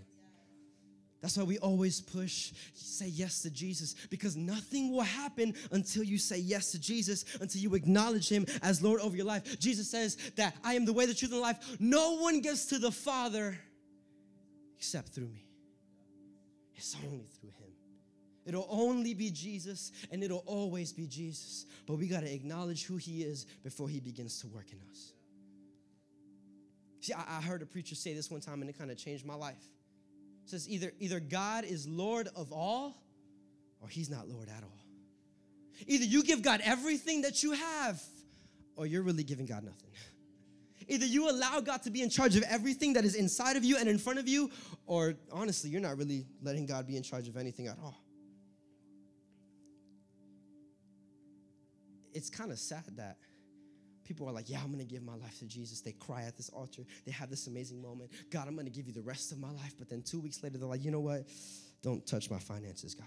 That's 1.22 1.36
why 1.36 1.44
we 1.44 1.56
always 1.58 2.00
push, 2.00 2.52
say 2.74 3.06
yes 3.06 3.42
to 3.42 3.50
Jesus, 3.50 3.94
because 4.10 4.36
nothing 4.36 4.90
will 4.90 5.02
happen 5.02 5.54
until 5.70 6.02
you 6.02 6.18
say 6.18 6.38
yes 6.38 6.72
to 6.72 6.80
Jesus, 6.80 7.24
until 7.40 7.60
you 7.60 7.76
acknowledge 7.76 8.28
Him 8.28 8.44
as 8.60 8.82
Lord 8.82 9.00
over 9.00 9.16
your 9.16 9.24
life. 9.24 9.60
Jesus 9.60 9.88
says 9.88 10.18
that 10.34 10.56
I 10.64 10.74
am 10.74 10.84
the 10.84 10.92
way, 10.92 11.06
the 11.06 11.14
truth, 11.14 11.30
and 11.30 11.38
the 11.38 11.42
life. 11.42 11.76
No 11.78 12.16
one 12.16 12.40
gets 12.40 12.66
to 12.66 12.78
the 12.78 12.90
Father 12.90 13.56
except 14.76 15.10
through 15.10 15.28
me. 15.28 15.46
It's 16.74 16.96
only 17.04 17.28
through 17.40 17.50
Him. 17.50 17.70
It'll 18.44 18.66
only 18.68 19.14
be 19.14 19.30
Jesus, 19.30 19.92
and 20.10 20.24
it'll 20.24 20.42
always 20.44 20.92
be 20.92 21.06
Jesus. 21.06 21.66
But 21.86 21.98
we 21.98 22.08
got 22.08 22.22
to 22.22 22.34
acknowledge 22.34 22.84
who 22.84 22.96
He 22.96 23.22
is 23.22 23.46
before 23.62 23.88
He 23.88 24.00
begins 24.00 24.40
to 24.40 24.48
work 24.48 24.72
in 24.72 24.78
us. 24.90 25.12
See, 26.98 27.12
I, 27.12 27.38
I 27.38 27.40
heard 27.40 27.62
a 27.62 27.66
preacher 27.66 27.94
say 27.94 28.12
this 28.12 28.28
one 28.28 28.40
time, 28.40 28.60
and 28.60 28.68
it 28.68 28.76
kind 28.76 28.90
of 28.90 28.98
changed 28.98 29.24
my 29.24 29.36
life 29.36 29.68
says 30.44 30.68
either, 30.68 30.92
either 30.98 31.20
God 31.20 31.64
is 31.64 31.88
Lord 31.88 32.28
of 32.36 32.52
all 32.52 32.96
or 33.80 33.88
he's 33.88 34.10
not 34.10 34.28
Lord 34.28 34.48
at 34.48 34.62
all. 34.62 34.78
Either 35.86 36.04
you 36.04 36.22
give 36.22 36.42
God 36.42 36.60
everything 36.64 37.22
that 37.22 37.42
you 37.42 37.52
have 37.52 38.02
or 38.76 38.86
you're 38.86 39.02
really 39.02 39.24
giving 39.24 39.46
God 39.46 39.64
nothing. 39.64 39.90
Either 40.88 41.06
you 41.06 41.30
allow 41.30 41.60
God 41.60 41.82
to 41.82 41.90
be 41.90 42.02
in 42.02 42.10
charge 42.10 42.36
of 42.36 42.42
everything 42.44 42.92
that 42.94 43.04
is 43.04 43.14
inside 43.14 43.56
of 43.56 43.64
you 43.64 43.76
and 43.76 43.88
in 43.88 43.98
front 43.98 44.18
of 44.18 44.28
you, 44.28 44.50
or 44.86 45.14
honestly, 45.30 45.70
you're 45.70 45.80
not 45.80 45.96
really 45.96 46.26
letting 46.42 46.66
God 46.66 46.86
be 46.86 46.96
in 46.96 47.02
charge 47.02 47.28
of 47.28 47.36
anything 47.36 47.66
at 47.66 47.78
all. 47.82 47.96
It's 52.12 52.28
kind 52.28 52.52
of 52.52 52.58
sad 52.58 52.84
that 52.96 53.16
people 54.12 54.28
are 54.28 54.32
like, 54.32 54.50
Yeah, 54.50 54.58
I'm 54.62 54.70
gonna 54.70 54.84
give 54.84 55.02
my 55.02 55.14
life 55.14 55.38
to 55.38 55.46
Jesus. 55.46 55.80
They 55.80 55.92
cry 55.92 56.24
at 56.24 56.36
this 56.36 56.50
altar. 56.50 56.82
They 57.06 57.12
have 57.12 57.30
this 57.30 57.46
amazing 57.46 57.80
moment. 57.80 58.10
God, 58.30 58.46
I'm 58.46 58.54
gonna 58.56 58.68
give 58.68 58.86
you 58.86 58.92
the 58.92 59.00
rest 59.00 59.32
of 59.32 59.38
my 59.38 59.50
life. 59.50 59.74
But 59.78 59.88
then 59.88 60.02
two 60.02 60.20
weeks 60.20 60.42
later, 60.42 60.58
they're 60.58 60.68
like, 60.68 60.84
You 60.84 60.90
know 60.90 61.00
what? 61.00 61.26
Don't 61.82 62.06
touch 62.06 62.30
my 62.30 62.38
finances, 62.38 62.94
God. 62.94 63.06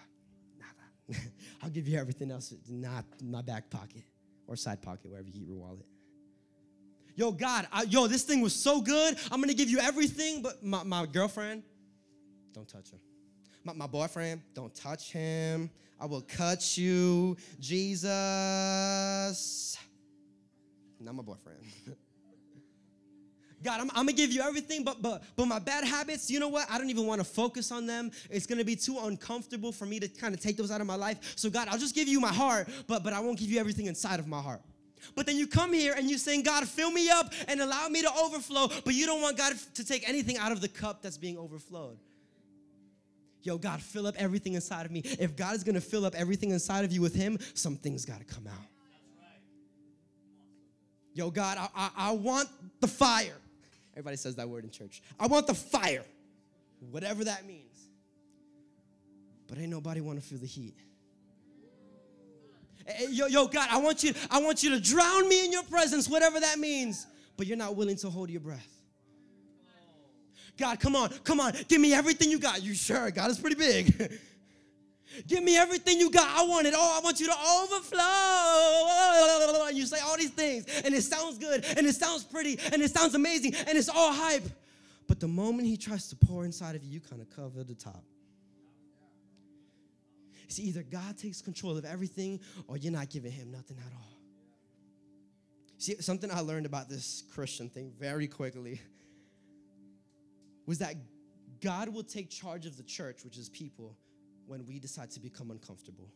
Nada. 0.57 1.19
I'll 1.63 1.69
give 1.69 1.87
you 1.87 1.99
everything 1.99 2.31
else, 2.31 2.53
not 2.67 3.05
my 3.23 3.43
back 3.43 3.69
pocket 3.69 4.03
or 4.47 4.55
side 4.55 4.81
pocket, 4.81 5.09
wherever 5.09 5.27
you 5.27 5.33
keep 5.33 5.47
your 5.47 5.57
wallet. 5.57 5.85
Yo, 7.15 7.31
God, 7.31 7.67
I, 7.71 7.83
yo, 7.83 8.07
this 8.07 8.23
thing 8.23 8.41
was 8.41 8.53
so 8.53 8.81
good. 8.81 9.17
I'm 9.31 9.39
gonna 9.39 9.53
give 9.53 9.69
you 9.69 9.79
everything, 9.79 10.41
but 10.41 10.63
my, 10.63 10.83
my 10.83 11.05
girlfriend, 11.05 11.63
don't 12.53 12.67
touch 12.67 12.91
her. 12.91 12.97
My, 13.63 13.73
my 13.73 13.87
boyfriend, 13.87 14.41
don't 14.53 14.75
touch 14.75 15.11
him. 15.11 15.69
I 15.99 16.07
will 16.07 16.21
cut 16.21 16.77
you. 16.77 17.37
Jesus 17.59 19.77
not 21.05 21.15
my 21.15 21.23
boyfriend. 21.23 21.59
God, 23.63 23.81
I'm, 23.81 23.89
I'm, 23.91 24.05
gonna 24.05 24.13
give 24.13 24.31
you 24.31 24.41
everything, 24.41 24.83
but 24.83 25.01
but 25.01 25.23
but 25.35 25.45
my 25.45 25.59
bad 25.59 25.85
habits, 25.85 26.29
you 26.29 26.39
know 26.39 26.49
what? 26.49 26.69
I 26.69 26.77
don't 26.77 26.89
even 26.89 27.07
want 27.07 27.19
to 27.19 27.25
focus 27.25 27.71
on 27.71 27.87
them. 27.87 28.11
It's 28.29 28.45
gonna 28.45 28.63
be 28.63 28.75
too 28.75 28.99
uncomfortable 29.01 29.71
for 29.71 29.85
me 29.85 29.99
to 29.99 30.07
kind 30.07 30.35
of 30.35 30.41
take 30.41 30.57
those 30.57 30.71
out 30.71 30.81
of 30.81 30.87
my 30.87 30.95
life. 30.95 31.33
So 31.35 31.49
God, 31.49 31.67
I'll 31.69 31.77
just 31.77 31.95
give 31.95 32.07
you 32.07 32.19
my 32.19 32.33
heart, 32.33 32.67
but 32.87 33.03
but 33.03 33.13
I 33.13 33.19
won't 33.19 33.39
give 33.39 33.49
you 33.49 33.59
everything 33.59 33.87
inside 33.87 34.19
of 34.19 34.27
my 34.27 34.41
heart. 34.41 34.61
But 35.15 35.25
then 35.25 35.37
you 35.37 35.47
come 35.47 35.71
here 35.73 35.93
and 35.95 36.09
you 36.09 36.17
saying, 36.17 36.43
God, 36.43 36.67
fill 36.67 36.89
me 36.89 37.09
up 37.09 37.31
and 37.47 37.61
allow 37.61 37.87
me 37.87 38.01
to 38.01 38.11
overflow, 38.23 38.69
but 38.83 38.95
you 38.95 39.05
don't 39.05 39.21
want 39.21 39.37
God 39.37 39.53
to 39.75 39.85
take 39.85 40.07
anything 40.07 40.37
out 40.37 40.51
of 40.51 40.61
the 40.61 40.67
cup 40.67 41.03
that's 41.03 41.17
being 41.17 41.37
overflowed. 41.37 41.97
Yo, 43.43 43.59
God, 43.59 43.79
fill 43.79 44.07
up 44.07 44.15
everything 44.17 44.55
inside 44.55 44.87
of 44.87 44.91
me. 44.91 45.01
If 45.19 45.35
God 45.35 45.55
is 45.55 45.63
gonna 45.63 45.81
fill 45.81 46.05
up 46.05 46.15
everything 46.15 46.49
inside 46.51 46.85
of 46.85 46.91
you 46.91 47.01
with 47.01 47.15
Him, 47.15 47.37
something's 47.53 48.05
gotta 48.05 48.25
come 48.25 48.47
out. 48.47 48.74
Yo, 51.15 51.31
God, 51.31 51.57
I, 51.57 51.69
I, 51.73 51.89
I 52.09 52.11
want 52.11 52.49
the 52.81 52.87
fire. 52.87 53.37
Everybody 53.93 54.17
says 54.17 54.35
that 54.35 54.49
word 54.49 54.65
in 54.65 54.69
church. 54.69 55.01
I 55.17 55.27
want 55.27 55.47
the 55.47 55.53
fire, 55.53 56.03
whatever 56.91 57.23
that 57.23 57.47
means. 57.47 57.87
But 59.47 59.57
ain't 59.57 59.69
nobody 59.69 60.01
want 60.01 60.21
to 60.21 60.27
feel 60.27 60.39
the 60.39 60.45
heat. 60.45 60.75
Hey, 62.85 63.07
yo, 63.09 63.27
yo, 63.27 63.47
God, 63.47 63.69
I 63.71 63.77
want 63.77 64.03
you, 64.03 64.13
I 64.29 64.41
want 64.41 64.61
you 64.61 64.71
to 64.71 64.79
drown 64.81 65.29
me 65.29 65.45
in 65.45 65.53
your 65.53 65.63
presence, 65.63 66.09
whatever 66.09 66.41
that 66.41 66.59
means. 66.59 67.07
But 67.37 67.47
you're 67.47 67.57
not 67.57 67.77
willing 67.77 67.95
to 67.97 68.09
hold 68.09 68.29
your 68.29 68.41
breath. 68.41 68.67
God, 70.57 70.81
come 70.81 70.97
on, 70.97 71.09
come 71.23 71.39
on, 71.39 71.53
give 71.69 71.79
me 71.79 71.93
everything 71.93 72.29
you 72.29 72.39
got. 72.39 72.61
You 72.61 72.73
sure? 72.73 73.09
God 73.11 73.31
is 73.31 73.39
pretty 73.39 73.55
big. 73.55 74.19
Give 75.27 75.43
me 75.43 75.57
everything 75.57 75.99
you 75.99 76.09
got. 76.09 76.27
I 76.27 76.43
want 76.45 76.67
it 76.67 76.73
all. 76.73 76.97
I 76.97 77.01
want 77.03 77.19
you 77.19 77.27
to 77.27 77.33
overflow. 77.61 78.01
You 79.69 79.85
say 79.85 79.99
all 79.99 80.17
these 80.17 80.31
things, 80.31 80.65
and 80.83 80.93
it 80.93 81.03
sounds 81.03 81.37
good, 81.37 81.65
and 81.77 81.85
it 81.87 81.95
sounds 81.95 82.23
pretty, 82.23 82.59
and 82.71 82.81
it 82.81 82.91
sounds 82.91 83.15
amazing, 83.15 83.55
and 83.55 83.77
it's 83.77 83.89
all 83.89 84.11
hype. 84.13 84.47
But 85.07 85.19
the 85.19 85.27
moment 85.27 85.67
he 85.67 85.77
tries 85.77 86.07
to 86.09 86.15
pour 86.15 86.45
inside 86.45 86.75
of 86.75 86.83
you, 86.83 86.91
you 86.91 86.99
kind 86.99 87.21
of 87.21 87.29
cover 87.35 87.63
the 87.63 87.75
top. 87.75 88.03
See, 90.47 90.63
either 90.63 90.83
God 90.83 91.17
takes 91.17 91.41
control 91.41 91.77
of 91.77 91.85
everything 91.85 92.39
or 92.67 92.77
you're 92.77 92.93
not 92.93 93.09
giving 93.09 93.31
him 93.31 93.51
nothing 93.51 93.77
at 93.77 93.91
all. 93.93 94.19
See, 95.77 95.95
something 96.01 96.31
I 96.31 96.39
learned 96.39 96.65
about 96.65 96.87
this 96.87 97.23
Christian 97.33 97.69
thing 97.69 97.91
very 97.99 98.27
quickly 98.27 98.79
was 100.65 100.79
that 100.79 100.95
God 101.61 101.89
will 101.89 102.03
take 102.03 102.29
charge 102.29 102.65
of 102.65 102.77
the 102.77 102.83
church, 102.83 103.23
which 103.23 103.37
is 103.37 103.49
people, 103.49 103.97
when 104.47 104.65
we 104.65 104.79
decide 104.79 105.11
to 105.11 105.19
become 105.19 105.51
uncomfortable. 105.51 106.09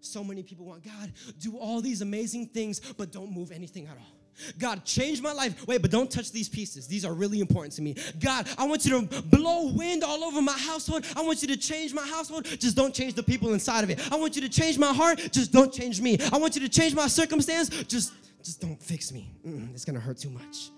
So 0.00 0.24
many 0.24 0.42
people 0.42 0.66
want 0.66 0.82
God, 0.84 1.12
do 1.38 1.56
all 1.58 1.80
these 1.80 2.02
amazing 2.02 2.46
things, 2.48 2.80
but 2.80 3.12
don't 3.12 3.30
move 3.30 3.52
anything 3.52 3.86
at 3.86 3.96
all. 3.96 4.22
God, 4.58 4.84
change 4.84 5.20
my 5.20 5.32
life. 5.32 5.66
Wait, 5.66 5.82
but 5.82 5.90
don't 5.90 6.10
touch 6.10 6.32
these 6.32 6.48
pieces. 6.48 6.86
These 6.86 7.04
are 7.04 7.12
really 7.12 7.40
important 7.40 7.74
to 7.74 7.82
me. 7.82 7.94
God, 8.18 8.48
I 8.58 8.66
want 8.66 8.84
you 8.84 9.00
to 9.00 9.22
blow 9.22 9.72
wind 9.72 10.02
all 10.02 10.24
over 10.24 10.40
my 10.40 10.56
household. 10.58 11.06
I 11.14 11.22
want 11.22 11.42
you 11.42 11.48
to 11.48 11.56
change 11.56 11.92
my 11.92 12.06
household. 12.06 12.46
Just 12.46 12.76
don't 12.76 12.94
change 12.94 13.14
the 13.14 13.22
people 13.22 13.52
inside 13.52 13.84
of 13.84 13.90
it. 13.90 14.00
I 14.12 14.16
want 14.16 14.34
you 14.34 14.42
to 14.42 14.48
change 14.48 14.78
my 14.78 14.92
heart. 14.92 15.18
Just 15.32 15.52
don't 15.52 15.72
change 15.72 16.00
me. 16.00 16.18
I 16.32 16.38
want 16.38 16.54
you 16.54 16.62
to 16.62 16.68
change 16.68 16.94
my 16.94 17.08
circumstance. 17.08 17.68
Just, 17.68 18.14
just 18.42 18.60
don't 18.60 18.82
fix 18.82 19.12
me. 19.12 19.30
Mm-mm, 19.46 19.72
it's 19.74 19.84
gonna 19.84 20.00
hurt 20.00 20.18
too 20.18 20.30
much. 20.30 20.70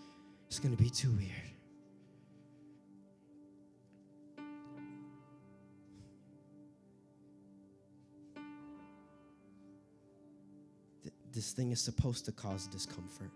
It's 0.49 0.59
gonna 0.59 0.77
be 0.77 0.91
too 0.91 1.13
weird. 1.13 1.54
This 11.35 11.53
thing 11.53 11.73
is 11.73 11.81
supposed 11.81 12.25
to 12.27 12.33
cause 12.33 12.67
discomfort. 12.67 13.31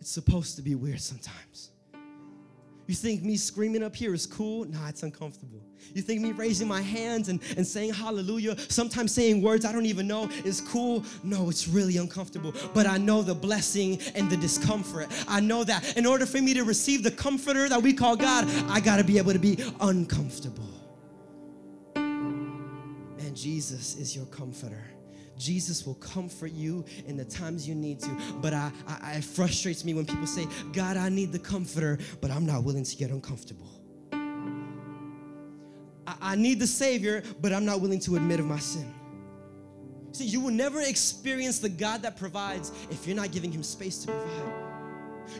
It's 0.00 0.10
supposed 0.10 0.56
to 0.56 0.62
be 0.62 0.74
weird 0.74 1.00
sometimes. 1.00 1.70
You 2.86 2.96
think 2.96 3.22
me 3.22 3.36
screaming 3.36 3.84
up 3.84 3.94
here 3.94 4.12
is 4.14 4.26
cool? 4.26 4.64
Nah, 4.64 4.88
it's 4.88 5.04
uncomfortable. 5.04 5.60
You 5.94 6.02
think 6.02 6.20
me 6.20 6.32
raising 6.32 6.66
my 6.66 6.82
hands 6.82 7.28
and, 7.28 7.40
and 7.56 7.64
saying 7.64 7.92
hallelujah, 7.92 8.58
sometimes 8.68 9.14
saying 9.14 9.42
words 9.42 9.64
I 9.64 9.70
don't 9.70 9.86
even 9.86 10.08
know 10.08 10.28
is 10.44 10.60
cool? 10.60 11.04
No, 11.22 11.48
it's 11.48 11.68
really 11.68 11.98
uncomfortable. 11.98 12.52
But 12.74 12.86
I 12.86 12.98
know 12.98 13.22
the 13.22 13.34
blessing 13.34 14.00
and 14.16 14.28
the 14.28 14.36
discomfort. 14.36 15.06
I 15.28 15.38
know 15.38 15.62
that 15.62 15.96
in 15.96 16.04
order 16.04 16.26
for 16.26 16.42
me 16.42 16.52
to 16.54 16.64
receive 16.64 17.04
the 17.04 17.12
comforter 17.12 17.68
that 17.68 17.80
we 17.80 17.92
call 17.92 18.16
God, 18.16 18.48
I 18.68 18.80
gotta 18.80 19.04
be 19.04 19.18
able 19.18 19.34
to 19.34 19.38
be 19.38 19.56
uncomfortable. 19.80 20.68
And 21.94 23.36
Jesus 23.36 23.94
is 23.98 24.16
your 24.16 24.26
comforter. 24.26 24.84
Jesus 25.40 25.86
will 25.86 25.94
comfort 25.94 26.52
you 26.52 26.84
in 27.06 27.16
the 27.16 27.24
times 27.24 27.66
you 27.66 27.74
need 27.74 27.98
to. 28.00 28.10
But 28.40 28.52
I, 28.52 28.70
I, 28.86 29.14
it 29.14 29.24
frustrates 29.24 29.84
me 29.84 29.94
when 29.94 30.04
people 30.04 30.26
say, 30.26 30.46
God, 30.72 30.96
I 30.96 31.08
need 31.08 31.32
the 31.32 31.38
comforter, 31.38 31.98
but 32.20 32.30
I'm 32.30 32.44
not 32.44 32.62
willing 32.62 32.84
to 32.84 32.96
get 32.96 33.10
uncomfortable. 33.10 33.66
I, 36.06 36.14
I 36.20 36.36
need 36.36 36.60
the 36.60 36.66
Savior, 36.66 37.22
but 37.40 37.52
I'm 37.52 37.64
not 37.64 37.80
willing 37.80 38.00
to 38.00 38.16
admit 38.16 38.38
of 38.38 38.46
my 38.46 38.58
sin. 38.58 38.94
See, 40.12 40.26
you 40.26 40.40
will 40.40 40.52
never 40.52 40.80
experience 40.82 41.60
the 41.60 41.68
God 41.68 42.02
that 42.02 42.16
provides 42.16 42.72
if 42.90 43.06
you're 43.06 43.16
not 43.16 43.32
giving 43.32 43.50
Him 43.50 43.62
space 43.62 43.98
to 44.04 44.08
provide. 44.08 44.60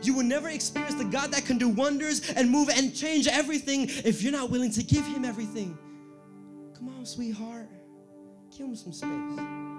You 0.03 0.15
will 0.15 0.23
never 0.23 0.49
experience 0.49 0.95
the 0.95 1.05
God 1.05 1.31
that 1.31 1.45
can 1.45 1.57
do 1.57 1.67
wonders 1.67 2.31
and 2.31 2.49
move 2.49 2.69
and 2.69 2.95
change 2.95 3.27
everything 3.27 3.87
if 3.89 4.23
you're 4.23 4.31
not 4.31 4.49
willing 4.49 4.71
to 4.71 4.81
give 4.83 5.05
Him 5.05 5.25
everything. 5.25 5.77
Come 6.75 6.89
on, 6.89 7.05
sweetheart. 7.05 7.69
Give 8.57 8.67
Him 8.67 8.75
some 8.75 8.93
space 8.93 9.70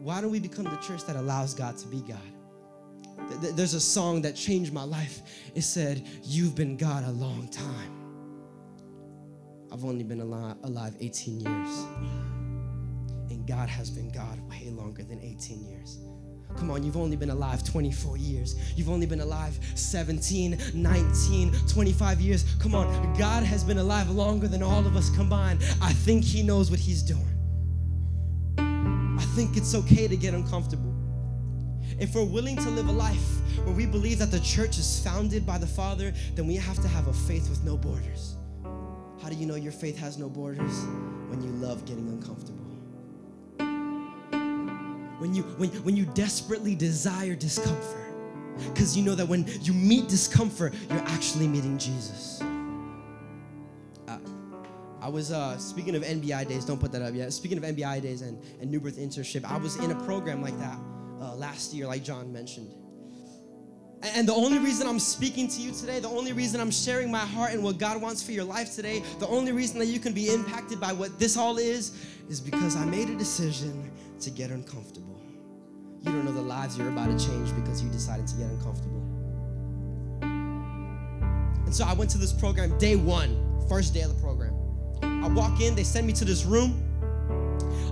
why 0.00 0.22
don't 0.22 0.30
we 0.30 0.40
become 0.40 0.64
the 0.64 0.76
church 0.76 1.04
that 1.04 1.16
allows 1.16 1.52
God 1.52 1.76
to 1.76 1.86
be 1.88 2.00
God? 2.00 3.54
There's 3.54 3.74
a 3.74 3.80
song 3.80 4.22
that 4.22 4.34
changed 4.34 4.72
my 4.72 4.82
life. 4.82 5.20
It 5.54 5.62
said, 5.62 6.02
You've 6.22 6.54
been 6.54 6.76
God 6.78 7.04
a 7.04 7.10
long 7.10 7.48
time. 7.48 7.96
I've 9.70 9.84
only 9.84 10.02
been 10.02 10.20
alive 10.20 10.96
18 10.98 11.40
years. 11.40 11.86
And 13.30 13.46
God 13.46 13.68
has 13.68 13.90
been 13.90 14.10
God 14.10 14.40
way 14.48 14.70
longer 14.70 15.02
than 15.02 15.20
18 15.20 15.64
years. 15.64 15.98
Come 16.56 16.70
on, 16.70 16.82
you've 16.82 16.96
only 16.96 17.16
been 17.16 17.30
alive 17.30 17.62
24 17.62 18.16
years. 18.16 18.56
You've 18.76 18.88
only 18.88 19.06
been 19.06 19.20
alive 19.20 19.60
17, 19.74 20.58
19, 20.74 21.52
25 21.68 22.20
years. 22.20 22.44
Come 22.58 22.74
on, 22.74 23.14
God 23.18 23.44
has 23.44 23.62
been 23.62 23.78
alive 23.78 24.10
longer 24.10 24.48
than 24.48 24.62
all 24.62 24.84
of 24.84 24.96
us 24.96 25.10
combined. 25.10 25.62
I 25.82 25.92
think 25.92 26.24
He 26.24 26.42
knows 26.42 26.70
what 26.70 26.80
He's 26.80 27.02
doing 27.02 27.39
think 29.34 29.56
it's 29.56 29.74
okay 29.74 30.08
to 30.08 30.16
get 30.16 30.34
uncomfortable. 30.34 30.94
If 31.98 32.14
we're 32.14 32.24
willing 32.24 32.56
to 32.56 32.70
live 32.70 32.88
a 32.88 32.92
life 32.92 33.40
where 33.64 33.74
we 33.74 33.86
believe 33.86 34.18
that 34.18 34.30
the 34.30 34.40
church 34.40 34.78
is 34.78 35.00
founded 35.04 35.46
by 35.46 35.58
the 35.58 35.66
Father, 35.66 36.12
then 36.34 36.46
we 36.46 36.56
have 36.56 36.80
to 36.80 36.88
have 36.88 37.08
a 37.08 37.12
faith 37.12 37.48
with 37.48 37.62
no 37.62 37.76
borders. 37.76 38.36
How 39.22 39.28
do 39.28 39.34
you 39.34 39.46
know 39.46 39.54
your 39.54 39.72
faith 39.72 39.98
has 39.98 40.18
no 40.18 40.28
borders? 40.28 40.84
When 41.28 41.42
you 41.42 41.50
love 41.50 41.84
getting 41.84 42.08
uncomfortable. 42.08 42.64
When 45.18 45.34
you 45.34 45.42
when, 45.58 45.68
when 45.84 45.96
you 45.96 46.06
desperately 46.06 46.74
desire 46.74 47.34
discomfort. 47.34 47.98
Because 48.72 48.96
you 48.96 49.04
know 49.04 49.14
that 49.14 49.26
when 49.26 49.46
you 49.62 49.72
meet 49.72 50.08
discomfort, 50.08 50.74
you're 50.88 50.98
actually 51.00 51.46
meeting 51.46 51.78
Jesus. 51.78 52.42
I 55.00 55.08
was 55.08 55.32
uh, 55.32 55.56
speaking 55.56 55.94
of 55.94 56.02
NBI 56.02 56.46
days. 56.46 56.64
Don't 56.64 56.78
put 56.80 56.92
that 56.92 57.02
up 57.02 57.14
yet. 57.14 57.32
Speaking 57.32 57.56
of 57.56 57.64
NBI 57.64 58.02
days 58.02 58.22
and, 58.22 58.38
and 58.60 58.70
New 58.70 58.80
Birth 58.80 58.98
internship, 58.98 59.44
I 59.44 59.56
was 59.56 59.76
in 59.76 59.90
a 59.90 60.04
program 60.04 60.42
like 60.42 60.58
that 60.58 60.78
uh, 61.20 61.34
last 61.34 61.72
year, 61.72 61.86
like 61.86 62.04
John 62.04 62.32
mentioned. 62.32 62.70
And, 64.02 64.16
and 64.18 64.28
the 64.28 64.34
only 64.34 64.58
reason 64.58 64.86
I'm 64.86 64.98
speaking 64.98 65.48
to 65.48 65.60
you 65.60 65.72
today, 65.72 66.00
the 66.00 66.08
only 66.08 66.32
reason 66.32 66.60
I'm 66.60 66.70
sharing 66.70 67.10
my 67.10 67.18
heart 67.18 67.52
and 67.52 67.62
what 67.62 67.78
God 67.78 68.00
wants 68.00 68.22
for 68.22 68.32
your 68.32 68.44
life 68.44 68.74
today, 68.74 69.02
the 69.18 69.28
only 69.28 69.52
reason 69.52 69.78
that 69.78 69.86
you 69.86 70.00
can 70.00 70.12
be 70.12 70.32
impacted 70.32 70.78
by 70.78 70.92
what 70.92 71.18
this 71.18 71.36
all 71.36 71.56
is, 71.56 72.06
is 72.28 72.40
because 72.40 72.76
I 72.76 72.84
made 72.84 73.08
a 73.08 73.16
decision 73.16 73.90
to 74.20 74.30
get 74.30 74.50
uncomfortable. 74.50 75.18
You 76.02 76.12
don't 76.12 76.24
know 76.24 76.32
the 76.32 76.40
lives 76.42 76.76
you're 76.78 76.88
about 76.88 77.18
to 77.18 77.26
change 77.26 77.54
because 77.54 77.82
you 77.82 77.90
decided 77.90 78.26
to 78.28 78.36
get 78.36 78.46
uncomfortable. 78.46 79.00
And 80.22 81.74
so 81.74 81.84
I 81.84 81.92
went 81.92 82.10
to 82.10 82.18
this 82.18 82.32
program 82.32 82.76
day 82.78 82.96
one, 82.96 83.66
first 83.68 83.94
day 83.94 84.00
of 84.00 84.14
the 84.14 84.20
program. 84.20 84.29
I 85.22 85.28
walk 85.28 85.60
in, 85.60 85.74
they 85.74 85.84
send 85.84 86.06
me 86.06 86.12
to 86.14 86.24
this 86.24 86.44
room. 86.44 86.86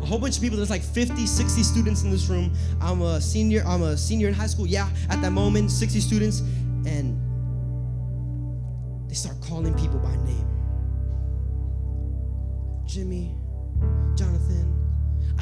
A 0.03 0.07
whole 0.07 0.19
bunch 0.19 0.37
of 0.37 0.43
people, 0.43 0.57
there's 0.57 0.71
like 0.71 0.83
50, 0.83 1.27
60 1.27 1.63
students 1.63 2.03
in 2.03 2.11
this 2.11 2.29
room. 2.29 2.53
I'm 2.81 3.03
a 3.03 3.21
senior, 3.21 3.63
I'm 3.67 3.83
a 3.83 3.97
senior 3.97 4.29
in 4.29 4.35
high 4.35 4.47
school. 4.47 4.67
Yeah, 4.67 4.89
at 5.11 5.21
that 5.23 5.33
moment, 5.33 5.71
60 5.71 6.01
students. 6.01 6.41
And 6.87 7.19
they 9.09 9.15
start 9.15 9.37
calling 9.41 9.75
people 9.75 9.99
by 9.99 10.17
name. 10.25 10.47
Jimmy, 12.87 13.38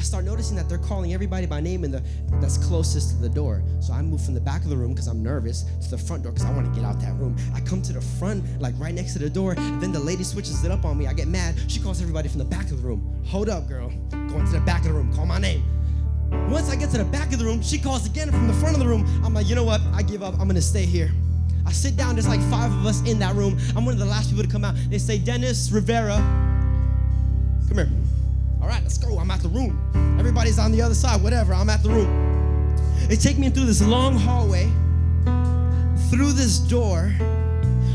start 0.07 0.25
noticing 0.25 0.55
that 0.55 0.69
they're 0.69 0.77
calling 0.77 1.13
everybody 1.13 1.45
by 1.45 1.59
name 1.59 1.83
in 1.83 1.91
the 1.91 2.01
that's 2.39 2.57
closest 2.57 3.11
to 3.11 3.15
the 3.17 3.29
door. 3.29 3.61
So 3.79 3.93
I 3.93 4.01
move 4.01 4.23
from 4.23 4.33
the 4.33 4.41
back 4.41 4.63
of 4.63 4.69
the 4.69 4.77
room 4.77 4.93
because 4.93 5.07
I'm 5.07 5.21
nervous 5.21 5.63
to 5.83 5.89
the 5.91 5.97
front 5.97 6.23
door 6.23 6.31
because 6.31 6.47
I 6.47 6.53
want 6.53 6.73
to 6.73 6.79
get 6.79 6.87
out 6.87 6.99
that 7.01 7.13
room. 7.15 7.35
I 7.53 7.59
come 7.61 7.81
to 7.83 7.93
the 7.93 8.01
front, 8.01 8.43
like 8.61 8.73
right 8.77 8.93
next 8.93 9.13
to 9.13 9.19
the 9.19 9.29
door. 9.29 9.55
Then 9.55 9.91
the 9.91 9.99
lady 9.99 10.23
switches 10.23 10.63
it 10.63 10.71
up 10.71 10.85
on 10.85 10.97
me. 10.97 11.07
I 11.07 11.13
get 11.13 11.27
mad. 11.27 11.55
She 11.67 11.79
calls 11.79 12.01
everybody 12.01 12.29
from 12.29 12.39
the 12.39 12.45
back 12.45 12.65
of 12.71 12.81
the 12.81 12.87
room. 12.87 13.23
Hold 13.27 13.49
up, 13.49 13.67
girl. 13.67 13.89
Going 14.11 14.45
to 14.45 14.51
the 14.51 14.61
back 14.61 14.81
of 14.81 14.87
the 14.87 14.93
room. 14.93 15.13
Call 15.13 15.25
my 15.25 15.39
name. 15.39 15.63
Once 16.49 16.69
I 16.69 16.75
get 16.75 16.89
to 16.91 16.97
the 16.97 17.05
back 17.05 17.31
of 17.33 17.39
the 17.39 17.45
room, 17.45 17.61
she 17.61 17.77
calls 17.77 18.05
again 18.05 18.31
from 18.31 18.47
the 18.47 18.53
front 18.53 18.75
of 18.75 18.79
the 18.79 18.87
room. 18.87 19.05
I'm 19.23 19.33
like, 19.33 19.47
you 19.47 19.55
know 19.55 19.63
what? 19.63 19.81
I 19.93 20.01
give 20.01 20.23
up. 20.23 20.33
I'm 20.39 20.47
gonna 20.47 20.61
stay 20.61 20.85
here. 20.85 21.11
I 21.65 21.71
sit 21.71 21.97
down. 21.97 22.15
There's 22.15 22.27
like 22.27 22.41
five 22.49 22.71
of 22.71 22.85
us 22.85 23.01
in 23.03 23.19
that 23.19 23.35
room. 23.35 23.57
I'm 23.75 23.85
one 23.85 23.93
of 23.93 23.99
the 23.99 24.05
last 24.05 24.29
people 24.29 24.43
to 24.43 24.49
come 24.49 24.63
out. 24.63 24.75
They 24.89 24.97
say, 24.99 25.17
Dennis 25.17 25.69
Rivera, 25.69 26.15
come 27.67 27.77
here. 27.77 27.89
All 28.67 28.73
right, 28.73 28.83
let's 28.83 28.97
go. 28.97 29.17
I'm 29.17 29.31
at 29.31 29.39
the 29.39 29.47
room. 29.47 29.79
Everybody's 30.19 30.59
on 30.59 30.73
the 30.73 30.81
other 30.81 30.93
side, 30.93 31.23
whatever. 31.23 31.53
I'm 31.53 31.69
at 31.69 31.83
the 31.83 31.89
room. 31.89 32.75
They 33.07 33.15
take 33.15 33.37
me 33.37 33.49
through 33.49 33.63
this 33.63 33.81
long 33.81 34.13
hallway, 34.13 34.65
through 36.09 36.33
this 36.33 36.59
door. 36.59 37.13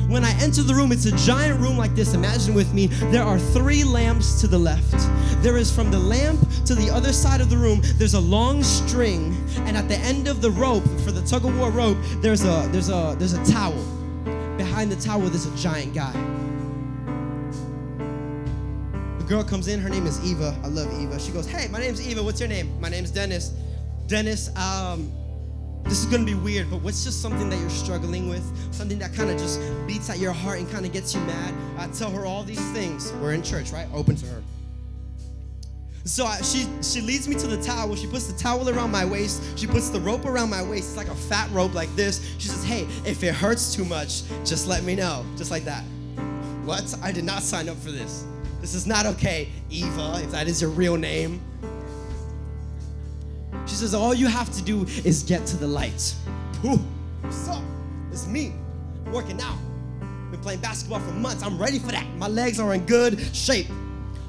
When 0.08 0.24
I 0.24 0.32
enter 0.40 0.62
the 0.62 0.74
room, 0.74 0.90
it's 0.90 1.04
a 1.04 1.14
giant 1.14 1.60
room 1.60 1.76
like 1.76 1.94
this. 1.94 2.14
Imagine 2.14 2.54
with 2.54 2.72
me, 2.72 2.86
there 2.86 3.22
are 3.22 3.38
three 3.38 3.84
lamps 3.84 4.40
to 4.40 4.46
the 4.46 4.56
left. 4.56 4.94
There 5.42 5.58
is 5.58 5.70
from 5.70 5.90
the 5.90 5.98
lamp 5.98 6.40
to 6.64 6.74
the 6.74 6.88
other 6.88 7.12
side 7.12 7.42
of 7.42 7.50
the 7.50 7.56
room, 7.58 7.82
there's 7.98 8.14
a 8.14 8.20
long 8.20 8.62
string, 8.62 9.36
and 9.66 9.76
at 9.76 9.88
the 9.88 9.98
end 9.98 10.26
of 10.26 10.40
the 10.40 10.52
rope, 10.52 10.84
for 11.04 11.12
the 11.12 11.20
tug 11.20 11.44
of 11.44 11.54
war 11.58 11.70
rope, 11.70 11.98
there's 12.22 12.44
a 12.44 12.66
there's 12.72 12.88
a 12.88 13.14
there's 13.18 13.34
a 13.34 13.44
towel. 13.44 13.84
Behind 14.56 14.90
the 14.90 14.96
towel, 14.96 15.20
there's 15.20 15.44
a 15.44 15.54
giant 15.54 15.92
guy 15.92 16.41
girl 19.32 19.42
comes 19.42 19.66
in, 19.66 19.80
her 19.80 19.88
name 19.88 20.06
is 20.06 20.22
Eva. 20.30 20.54
I 20.62 20.66
love 20.66 20.92
Eva. 21.00 21.18
She 21.18 21.32
goes, 21.32 21.46
Hey, 21.46 21.66
my 21.68 21.78
name's 21.78 22.06
Eva. 22.06 22.22
What's 22.22 22.38
your 22.38 22.50
name? 22.50 22.78
My 22.82 22.90
name's 22.90 23.10
Dennis. 23.10 23.54
Dennis, 24.06 24.54
um, 24.58 25.10
this 25.84 26.00
is 26.00 26.04
gonna 26.04 26.26
be 26.26 26.34
weird, 26.34 26.68
but 26.70 26.82
what's 26.82 27.02
just 27.02 27.22
something 27.22 27.48
that 27.48 27.58
you're 27.58 27.70
struggling 27.70 28.28
with? 28.28 28.44
Something 28.74 28.98
that 28.98 29.14
kind 29.14 29.30
of 29.30 29.38
just 29.38 29.58
beats 29.86 30.10
at 30.10 30.18
your 30.18 30.32
heart 30.32 30.58
and 30.58 30.70
kind 30.70 30.84
of 30.84 30.92
gets 30.92 31.14
you 31.14 31.20
mad? 31.22 31.54
I 31.78 31.86
tell 31.92 32.10
her 32.10 32.26
all 32.26 32.44
these 32.44 32.60
things. 32.72 33.10
We're 33.22 33.32
in 33.32 33.42
church, 33.42 33.72
right? 33.72 33.86
Open 33.94 34.16
to 34.16 34.26
her. 34.26 34.42
So 36.04 36.26
I, 36.26 36.42
she 36.42 36.68
she 36.82 37.00
leads 37.00 37.26
me 37.26 37.34
to 37.36 37.46
the 37.46 37.62
towel. 37.62 37.96
She 37.96 38.08
puts 38.08 38.26
the 38.26 38.38
towel 38.38 38.68
around 38.68 38.90
my 38.90 39.06
waist. 39.06 39.58
She 39.58 39.66
puts 39.66 39.88
the 39.88 40.00
rope 40.00 40.26
around 40.26 40.50
my 40.50 40.62
waist. 40.62 40.88
It's 40.90 40.96
like 40.98 41.08
a 41.08 41.14
fat 41.14 41.50
rope 41.52 41.72
like 41.72 41.94
this. 41.96 42.34
She 42.36 42.48
says, 42.48 42.64
"Hey, 42.64 42.86
if 43.06 43.22
it 43.22 43.34
hurts 43.34 43.74
too 43.74 43.86
much, 43.86 44.24
just 44.44 44.68
let 44.68 44.84
me 44.84 44.94
know." 44.94 45.24
Just 45.38 45.50
like 45.50 45.64
that. 45.64 45.84
What? 46.66 46.94
I 47.02 47.12
did 47.12 47.24
not 47.24 47.42
sign 47.42 47.70
up 47.70 47.78
for 47.78 47.92
this. 47.92 48.26
This 48.62 48.74
is 48.74 48.86
not 48.86 49.06
okay, 49.06 49.48
Eva, 49.70 50.20
if 50.22 50.30
that 50.30 50.46
is 50.46 50.62
your 50.62 50.70
real 50.70 50.96
name. 50.96 51.42
She 53.66 53.74
says, 53.74 53.92
All 53.92 54.14
you 54.14 54.28
have 54.28 54.52
to 54.54 54.62
do 54.62 54.84
is 55.04 55.24
get 55.24 55.44
to 55.46 55.56
the 55.56 55.66
light. 55.66 56.14
Whew, 56.62 56.78
what's 57.22 57.48
up? 57.48 57.62
It's 58.12 58.28
me 58.28 58.52
working 59.06 59.40
out. 59.40 59.58
Been 60.30 60.40
playing 60.40 60.60
basketball 60.60 61.00
for 61.00 61.10
months. 61.10 61.42
I'm 61.42 61.58
ready 61.58 61.80
for 61.80 61.90
that. 61.90 62.06
My 62.18 62.28
legs 62.28 62.60
are 62.60 62.72
in 62.72 62.86
good 62.86 63.18
shape. 63.34 63.66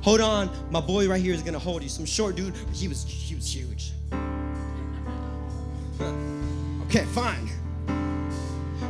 Hold 0.02 0.20
on, 0.20 0.50
my 0.72 0.82
boy 0.82 1.08
right 1.08 1.22
here 1.22 1.36
is 1.36 1.44
gonna 1.44 1.60
hold 1.60 1.84
you. 1.84 1.90
Some 1.90 2.06
short 2.06 2.36
dude, 2.36 2.56
he 2.74 2.88
was 2.88 3.06
he 3.06 3.36
was 3.36 3.54
huge. 3.54 3.92
Okay, 6.90 7.06
fine. 7.06 7.50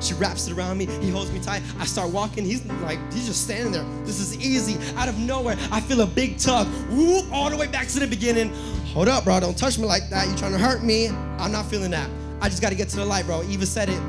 She 0.04 0.14
wraps 0.16 0.48
it 0.48 0.58
around 0.58 0.78
me. 0.78 0.86
He 0.86 1.10
holds 1.10 1.32
me 1.32 1.40
tight. 1.40 1.62
I 1.80 1.86
start 1.86 2.12
walking. 2.12 2.44
He's 2.44 2.66
like, 2.82 3.00
he's 3.14 3.28
just 3.28 3.44
standing 3.44 3.72
there. 3.72 3.86
This 4.06 4.20
is 4.20 4.38
easy. 4.38 4.78
Out 4.98 5.08
of 5.08 5.18
nowhere, 5.18 5.56
I 5.72 5.80
feel 5.80 6.02
a 6.02 6.06
big 6.06 6.38
tug. 6.38 6.68
Whoop, 6.90 7.26
all 7.32 7.50
the 7.50 7.58
way 7.58 7.68
back 7.68 7.88
to 7.88 8.00
the 8.00 8.08
beginning. 8.08 8.54
Hold 8.94 9.08
up, 9.08 9.24
bro. 9.24 9.40
Don't 9.40 9.58
touch 9.58 9.78
me 9.78 9.86
like 9.86 10.10
that. 10.10 10.28
You're 10.28 10.38
trying 10.38 10.52
to 10.52 10.58
hurt 10.58 10.84
me? 10.84 11.08
I'm 11.08 11.52
not 11.52 11.66
feeling 11.68 11.92
that. 11.92 12.10
I 12.42 12.50
just 12.50 12.62
got 12.62 12.70
to 12.70 12.76
get 12.76 12.90
to 12.90 12.98
the 12.98 13.06
light, 13.06 13.26
bro. 13.26 13.44
Eva 13.44 13.66
said 13.66 13.90
it. 13.90 14.02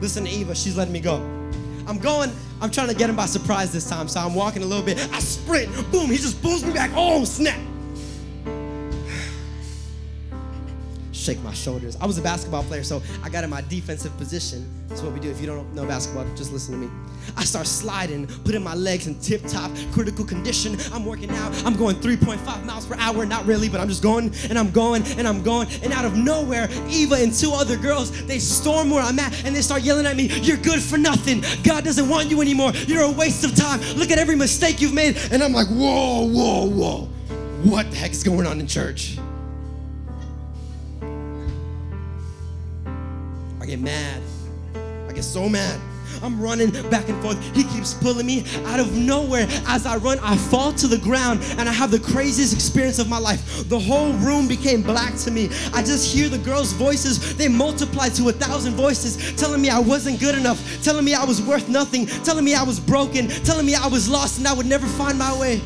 Listen 0.00 0.24
to 0.24 0.30
Eva. 0.30 0.54
She's 0.54 0.76
letting 0.76 0.92
me 0.92 1.00
go. 1.00 1.16
I'm 1.86 1.98
going. 1.98 2.32
I'm 2.60 2.70
trying 2.70 2.88
to 2.88 2.94
get 2.94 3.10
him 3.10 3.16
by 3.16 3.26
surprise 3.26 3.72
this 3.72 3.88
time. 3.88 4.08
So 4.08 4.20
I'm 4.20 4.34
walking 4.34 4.62
a 4.62 4.66
little 4.66 4.84
bit. 4.84 4.98
I 5.12 5.18
sprint. 5.20 5.70
Boom. 5.92 6.10
He 6.10 6.16
just 6.16 6.40
pulls 6.40 6.64
me 6.64 6.72
back. 6.72 6.90
Oh, 6.94 7.24
snap. 7.24 7.60
Shake 11.24 11.42
my 11.42 11.54
shoulders. 11.54 11.96
I 12.00 12.06
was 12.06 12.18
a 12.18 12.22
basketball 12.22 12.64
player, 12.64 12.82
so 12.82 13.02
I 13.22 13.30
got 13.30 13.44
in 13.44 13.50
my 13.50 13.62
defensive 13.62 14.14
position. 14.18 14.68
That's 14.88 15.00
what 15.00 15.12
we 15.12 15.20
do. 15.20 15.30
If 15.30 15.40
you 15.40 15.46
don't 15.46 15.74
know 15.74 15.86
basketball, 15.86 16.26
just 16.36 16.52
listen 16.52 16.74
to 16.74 16.86
me. 16.86 16.90
I 17.36 17.44
start 17.44 17.66
sliding, 17.66 18.26
putting 18.44 18.62
my 18.62 18.74
legs 18.74 19.06
in 19.06 19.18
tip 19.18 19.42
top 19.46 19.70
critical 19.92 20.24
condition. 20.24 20.76
I'm 20.92 21.06
working 21.06 21.30
out. 21.30 21.64
I'm 21.64 21.74
going 21.74 21.96
3.5 21.96 22.64
miles 22.66 22.86
per 22.86 22.94
hour. 22.98 23.24
Not 23.24 23.46
really, 23.46 23.70
but 23.70 23.80
I'm 23.80 23.88
just 23.88 24.02
going 24.02 24.34
and 24.50 24.58
I'm 24.58 24.70
going 24.70 25.02
and 25.16 25.26
I'm 25.26 25.42
going. 25.42 25.68
And 25.82 25.92
out 25.92 26.04
of 26.04 26.16
nowhere, 26.16 26.68
Eva 26.88 27.14
and 27.16 27.32
two 27.32 27.52
other 27.52 27.78
girls, 27.78 28.26
they 28.26 28.38
storm 28.38 28.90
where 28.90 29.02
I'm 29.02 29.18
at 29.18 29.44
and 29.44 29.56
they 29.56 29.62
start 29.62 29.82
yelling 29.82 30.04
at 30.04 30.16
me, 30.16 30.26
You're 30.42 30.58
good 30.58 30.82
for 30.82 30.98
nothing. 30.98 31.42
God 31.62 31.84
doesn't 31.84 32.08
want 32.08 32.28
you 32.28 32.42
anymore. 32.42 32.72
You're 32.86 33.04
a 33.04 33.10
waste 33.10 33.44
of 33.44 33.54
time. 33.56 33.80
Look 33.96 34.10
at 34.10 34.18
every 34.18 34.36
mistake 34.36 34.82
you've 34.82 34.94
made. 34.94 35.16
And 35.32 35.42
I'm 35.42 35.52
like, 35.52 35.68
Whoa, 35.68 36.26
whoa, 36.26 36.66
whoa. 36.66 37.08
What 37.64 37.90
the 37.90 37.96
heck 37.96 38.10
is 38.10 38.22
going 38.22 38.46
on 38.46 38.60
in 38.60 38.66
church? 38.66 39.18
I 43.64 43.66
get 43.66 43.80
mad. 43.80 44.20
I 45.08 45.12
get 45.14 45.24
so 45.24 45.48
mad. 45.48 45.80
I'm 46.22 46.38
running 46.38 46.70
back 46.90 47.08
and 47.08 47.22
forth. 47.22 47.42
He 47.56 47.64
keeps 47.64 47.94
pulling 47.94 48.26
me 48.26 48.44
out 48.66 48.78
of 48.78 48.94
nowhere. 48.94 49.46
As 49.66 49.86
I 49.86 49.96
run, 49.96 50.18
I 50.18 50.36
fall 50.36 50.74
to 50.74 50.86
the 50.86 50.98
ground 50.98 51.40
and 51.56 51.66
I 51.66 51.72
have 51.72 51.90
the 51.90 51.98
craziest 51.98 52.52
experience 52.52 52.98
of 52.98 53.08
my 53.08 53.16
life. 53.16 53.66
The 53.70 53.78
whole 53.78 54.12
room 54.18 54.46
became 54.46 54.82
black 54.82 55.16
to 55.20 55.30
me. 55.30 55.48
I 55.72 55.80
just 55.80 56.14
hear 56.14 56.28
the 56.28 56.36
girls' 56.36 56.74
voices. 56.74 57.38
They 57.38 57.48
multiplied 57.48 58.12
to 58.16 58.28
a 58.28 58.32
thousand 58.32 58.74
voices 58.74 59.34
telling 59.40 59.62
me 59.62 59.70
I 59.70 59.78
wasn't 59.78 60.20
good 60.20 60.34
enough, 60.34 60.60
telling 60.84 61.06
me 61.06 61.14
I 61.14 61.24
was 61.24 61.40
worth 61.40 61.66
nothing, 61.66 62.04
telling 62.04 62.44
me 62.44 62.54
I 62.54 62.64
was 62.64 62.78
broken, 62.78 63.28
telling 63.28 63.64
me 63.64 63.74
I 63.74 63.86
was 63.86 64.10
lost 64.10 64.36
and 64.36 64.46
I 64.46 64.52
would 64.52 64.66
never 64.66 64.86
find 64.86 65.18
my 65.18 65.40
way. 65.40 65.62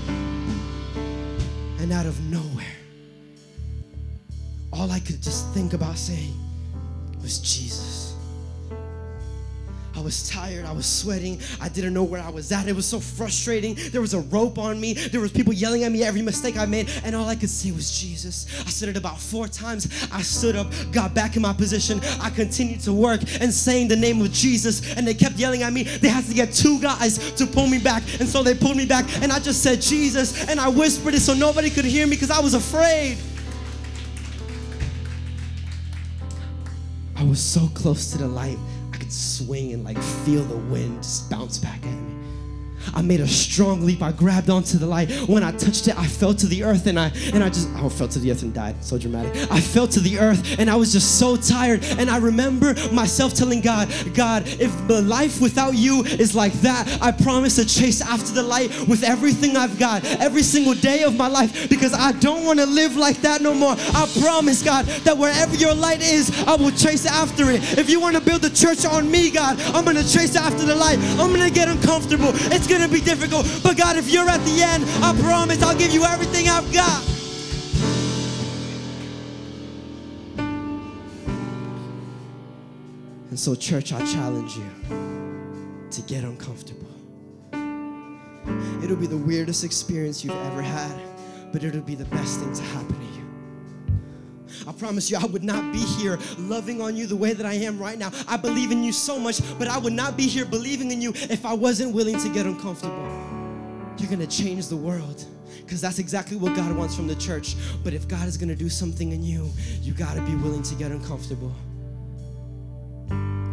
And 1.80 1.92
out 1.92 2.06
of 2.06 2.20
nowhere, 2.30 2.76
all 4.72 4.88
I 4.88 5.00
could 5.00 5.20
just 5.20 5.52
think 5.52 5.72
about 5.72 5.98
saying 5.98 6.32
was 7.28 7.40
Jesus. 7.40 7.87
I 9.98 10.00
was 10.00 10.28
tired. 10.28 10.64
I 10.64 10.70
was 10.70 10.86
sweating. 10.86 11.40
I 11.60 11.68
didn't 11.68 11.92
know 11.92 12.04
where 12.04 12.22
I 12.22 12.30
was 12.30 12.52
at. 12.52 12.68
It 12.68 12.76
was 12.76 12.86
so 12.86 13.00
frustrating. 13.00 13.74
There 13.90 14.00
was 14.00 14.14
a 14.14 14.20
rope 14.20 14.56
on 14.56 14.80
me. 14.80 14.92
There 14.92 15.20
was 15.20 15.32
people 15.32 15.52
yelling 15.52 15.82
at 15.82 15.90
me 15.90 16.04
every 16.04 16.22
mistake 16.22 16.56
I 16.56 16.66
made, 16.66 16.88
and 17.02 17.16
all 17.16 17.28
I 17.28 17.34
could 17.34 17.50
see 17.50 17.72
was 17.72 17.90
Jesus. 17.98 18.46
I 18.64 18.70
said 18.70 18.88
it 18.88 18.96
about 18.96 19.18
four 19.18 19.48
times. 19.48 20.08
I 20.12 20.22
stood 20.22 20.54
up, 20.54 20.72
got 20.92 21.14
back 21.14 21.34
in 21.34 21.42
my 21.42 21.52
position. 21.52 22.00
I 22.20 22.30
continued 22.30 22.78
to 22.82 22.92
work 22.92 23.22
and 23.40 23.52
saying 23.52 23.88
the 23.88 23.96
name 23.96 24.22
of 24.22 24.30
Jesus, 24.30 24.94
and 24.94 25.04
they 25.04 25.14
kept 25.14 25.34
yelling 25.34 25.64
at 25.64 25.72
me. 25.72 25.82
They 25.82 26.08
had 26.08 26.24
to 26.26 26.34
get 26.34 26.52
two 26.52 26.80
guys 26.80 27.32
to 27.32 27.44
pull 27.44 27.66
me 27.66 27.80
back, 27.80 28.04
and 28.20 28.28
so 28.28 28.44
they 28.44 28.54
pulled 28.54 28.76
me 28.76 28.86
back, 28.86 29.04
and 29.20 29.32
I 29.32 29.40
just 29.40 29.64
said 29.64 29.82
Jesus, 29.82 30.48
and 30.48 30.60
I 30.60 30.68
whispered 30.68 31.14
it 31.14 31.20
so 31.20 31.34
nobody 31.34 31.70
could 31.70 31.84
hear 31.84 32.06
me 32.06 32.14
because 32.14 32.30
I 32.30 32.38
was 32.38 32.54
afraid. 32.54 33.18
I 37.16 37.24
was 37.24 37.42
so 37.42 37.66
close 37.74 38.12
to 38.12 38.18
the 38.18 38.28
light, 38.28 38.58
swing 39.12 39.72
and 39.72 39.84
like 39.84 39.98
feel 40.24 40.42
the 40.44 40.56
wind 40.56 41.02
just 41.02 41.30
bounce 41.30 41.58
back 41.58 41.84
at 41.84 41.92
me. 41.92 42.17
I 42.94 43.02
made 43.02 43.20
a 43.20 43.28
strong 43.28 43.84
leap. 43.84 44.02
I 44.02 44.12
grabbed 44.12 44.50
onto 44.50 44.78
the 44.78 44.86
light. 44.86 45.10
When 45.28 45.42
I 45.42 45.52
touched 45.52 45.88
it, 45.88 45.98
I 45.98 46.06
fell 46.06 46.34
to 46.34 46.46
the 46.46 46.64
earth 46.64 46.86
and 46.86 46.98
I 46.98 47.12
and 47.32 47.42
I 47.42 47.48
just 47.48 47.68
I 47.76 47.88
fell 47.88 48.08
to 48.08 48.18
the 48.18 48.30
earth 48.30 48.42
and 48.42 48.54
died. 48.54 48.82
So 48.84 48.98
dramatic. 48.98 49.50
I 49.50 49.60
fell 49.60 49.86
to 49.88 50.00
the 50.00 50.18
earth 50.18 50.58
and 50.58 50.70
I 50.70 50.76
was 50.76 50.92
just 50.92 51.18
so 51.18 51.36
tired. 51.36 51.84
And 51.98 52.10
I 52.10 52.18
remember 52.18 52.74
myself 52.92 53.34
telling 53.34 53.60
God, 53.60 53.88
God, 54.14 54.44
if 54.46 54.72
the 54.88 55.02
life 55.02 55.40
without 55.40 55.74
you 55.74 56.04
is 56.04 56.34
like 56.34 56.52
that, 56.60 56.98
I 57.00 57.12
promise 57.12 57.56
to 57.56 57.64
chase 57.64 58.00
after 58.00 58.32
the 58.32 58.42
light 58.42 58.70
with 58.88 59.02
everything 59.02 59.56
I've 59.56 59.78
got, 59.78 60.04
every 60.04 60.42
single 60.42 60.74
day 60.74 61.02
of 61.02 61.16
my 61.16 61.28
life, 61.28 61.68
because 61.68 61.94
I 61.94 62.12
don't 62.12 62.44
want 62.44 62.58
to 62.58 62.66
live 62.66 62.96
like 62.96 63.20
that 63.22 63.40
no 63.40 63.54
more. 63.54 63.74
I 63.78 64.08
promise, 64.20 64.62
God, 64.62 64.86
that 65.04 65.16
wherever 65.16 65.54
your 65.54 65.74
light 65.74 66.02
is, 66.02 66.30
I 66.46 66.56
will 66.56 66.70
chase 66.70 67.06
after 67.06 67.50
it. 67.50 67.78
If 67.78 67.90
you 67.90 68.00
want 68.00 68.16
to 68.16 68.22
build 68.22 68.44
a 68.44 68.50
church 68.50 68.84
on 68.84 69.10
me, 69.10 69.30
God, 69.30 69.60
I'm 69.74 69.84
gonna 69.84 70.02
chase 70.02 70.36
after 70.36 70.64
the 70.64 70.74
light. 70.74 70.98
I'm 71.18 71.32
gonna 71.32 71.50
get 71.50 71.68
uncomfortable. 71.68 72.30
It's 72.52 72.66
gonna 72.78 72.92
be 72.92 73.00
difficult. 73.00 73.46
But 73.62 73.76
God, 73.76 73.96
if 73.96 74.08
you're 74.08 74.28
at 74.28 74.44
the 74.44 74.62
end, 74.62 74.84
I 75.02 75.14
promise 75.20 75.62
I'll 75.62 75.76
give 75.76 75.92
you 75.92 76.04
everything 76.04 76.48
I've 76.48 76.72
got. 76.72 77.02
And 83.30 83.38
so, 83.38 83.54
church, 83.54 83.92
I 83.92 83.98
challenge 84.06 84.56
you 84.56 84.70
to 85.90 86.02
get 86.02 86.24
uncomfortable. 86.24 86.86
It'll 88.82 88.96
be 88.96 89.06
the 89.06 89.16
weirdest 89.16 89.64
experience 89.64 90.24
you've 90.24 90.34
ever 90.46 90.62
had, 90.62 90.92
but 91.52 91.62
it'll 91.64 91.82
be 91.82 91.94
the 91.94 92.06
best 92.06 92.40
thing 92.40 92.52
to 92.54 92.62
happen 92.62 92.94
to. 92.94 93.07
I 94.68 94.72
promise 94.72 95.10
you, 95.10 95.16
I 95.16 95.24
would 95.24 95.42
not 95.42 95.72
be 95.72 95.78
here 95.78 96.18
loving 96.38 96.82
on 96.82 96.94
you 96.94 97.06
the 97.06 97.16
way 97.16 97.32
that 97.32 97.46
I 97.46 97.54
am 97.54 97.78
right 97.78 97.98
now. 97.98 98.12
I 98.28 98.36
believe 98.36 98.70
in 98.70 98.84
you 98.84 98.92
so 98.92 99.18
much, 99.18 99.40
but 99.58 99.66
I 99.66 99.78
would 99.78 99.94
not 99.94 100.14
be 100.14 100.24
here 100.24 100.44
believing 100.44 100.90
in 100.90 101.00
you 101.00 101.12
if 101.14 101.46
I 101.46 101.54
wasn't 101.54 101.94
willing 101.94 102.20
to 102.20 102.28
get 102.28 102.44
uncomfortable. 102.44 103.08
You're 103.96 104.10
gonna 104.10 104.26
change 104.26 104.68
the 104.68 104.76
world 104.76 105.24
because 105.64 105.80
that's 105.80 105.98
exactly 105.98 106.36
what 106.36 106.54
God 106.54 106.76
wants 106.76 106.94
from 106.94 107.06
the 107.06 107.16
church. 107.16 107.56
But 107.82 107.94
if 107.94 108.06
God 108.08 108.28
is 108.28 108.36
gonna 108.36 108.54
do 108.54 108.68
something 108.68 109.12
in 109.12 109.22
you, 109.22 109.50
you 109.80 109.94
gotta 109.94 110.20
be 110.20 110.34
willing 110.34 110.62
to 110.64 110.74
get 110.74 110.90
uncomfortable. 110.90 111.54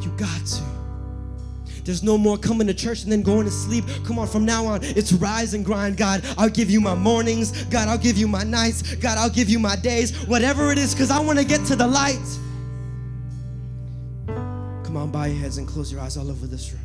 You 0.01 0.11
got 0.17 0.45
to. 0.45 0.74
There's 1.85 2.01
no 2.01 2.17
more 2.17 2.37
coming 2.37 2.65
to 2.65 2.73
church 2.73 3.03
and 3.03 3.11
then 3.11 3.21
going 3.21 3.45
to 3.45 3.51
sleep. 3.51 3.85
Come 4.03 4.17
on, 4.17 4.27
from 4.27 4.43
now 4.43 4.65
on, 4.65 4.83
it's 4.83 5.13
rise 5.13 5.53
and 5.53 5.63
grind. 5.63 5.97
God, 5.97 6.25
I'll 6.35 6.49
give 6.49 6.69
you 6.69 6.81
my 6.81 6.95
mornings. 6.95 7.63
God, 7.65 7.87
I'll 7.87 7.97
give 7.97 8.17
you 8.17 8.27
my 8.27 8.43
nights. 8.43 8.95
God, 8.95 9.19
I'll 9.19 9.29
give 9.29 9.49
you 9.49 9.59
my 9.59 9.75
days. 9.75 10.25
Whatever 10.25 10.71
it 10.71 10.79
is, 10.79 10.95
because 10.95 11.11
I 11.11 11.19
want 11.19 11.37
to 11.37 11.45
get 11.45 11.63
to 11.67 11.75
the 11.75 11.85
light. 11.85 12.19
Come 14.83 14.97
on, 14.97 15.11
bow 15.11 15.25
your 15.25 15.37
heads 15.37 15.59
and 15.59 15.67
close 15.67 15.91
your 15.91 16.01
eyes 16.01 16.17
all 16.17 16.31
over 16.31 16.47
this 16.47 16.73
room. 16.73 16.81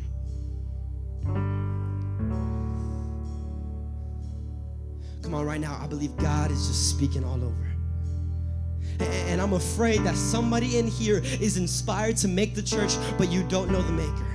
Come 5.23 5.33
on, 5.33 5.45
right 5.45 5.61
now, 5.61 5.79
I 5.81 5.87
believe 5.87 6.15
God 6.17 6.51
is 6.51 6.67
just 6.67 6.89
speaking 6.89 7.23
all 7.23 7.43
over. 7.43 7.71
And 8.99 9.41
I'm 9.41 9.53
afraid 9.53 10.03
that 10.03 10.15
somebody 10.15 10.77
in 10.77 10.85
here 10.85 11.21
is 11.23 11.57
inspired 11.57 12.17
to 12.17 12.27
make 12.27 12.53
the 12.53 12.61
church, 12.61 12.95
but 13.17 13.31
you 13.31 13.41
don't 13.47 13.71
know 13.71 13.81
the 13.81 13.93
maker. 13.93 14.30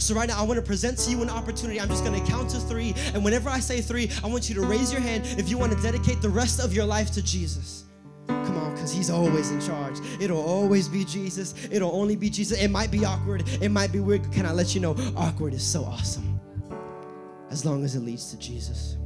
So, 0.00 0.14
right 0.14 0.28
now, 0.28 0.40
I 0.40 0.42
want 0.42 0.58
to 0.58 0.64
present 0.64 0.98
to 0.98 1.10
you 1.10 1.22
an 1.22 1.30
opportunity. 1.30 1.80
I'm 1.80 1.88
just 1.88 2.04
going 2.04 2.18
to 2.22 2.30
count 2.30 2.50
to 2.50 2.58
three. 2.58 2.94
And 3.14 3.24
whenever 3.24 3.48
I 3.48 3.60
say 3.60 3.80
three, 3.80 4.10
I 4.24 4.26
want 4.26 4.48
you 4.48 4.54
to 4.56 4.62
raise 4.62 4.92
your 4.92 5.00
hand 5.00 5.24
if 5.38 5.48
you 5.48 5.58
want 5.58 5.72
to 5.72 5.82
dedicate 5.82 6.20
the 6.22 6.28
rest 6.28 6.60
of 6.60 6.72
your 6.72 6.86
life 6.86 7.10
to 7.12 7.22
Jesus. 7.22 7.84
Come 8.26 8.56
on, 8.56 8.74
because 8.74 8.92
He's 8.92 9.10
always 9.10 9.50
in 9.50 9.60
charge. 9.60 9.98
It'll 10.20 10.42
always 10.42 10.88
be 10.88 11.04
Jesus. 11.04 11.54
It'll 11.70 11.94
only 11.94 12.16
be 12.16 12.30
Jesus. 12.30 12.60
It 12.60 12.68
might 12.68 12.90
be 12.90 13.04
awkward. 13.04 13.48
It 13.60 13.70
might 13.70 13.92
be 13.92 14.00
weird. 14.00 14.32
Can 14.32 14.46
I 14.46 14.52
let 14.52 14.74
you 14.74 14.80
know? 14.80 14.96
Awkward 15.16 15.54
is 15.54 15.64
so 15.64 15.84
awesome 15.84 16.40
as 17.50 17.64
long 17.64 17.84
as 17.84 17.96
it 17.96 18.00
leads 18.00 18.30
to 18.30 18.38
Jesus. 18.38 18.96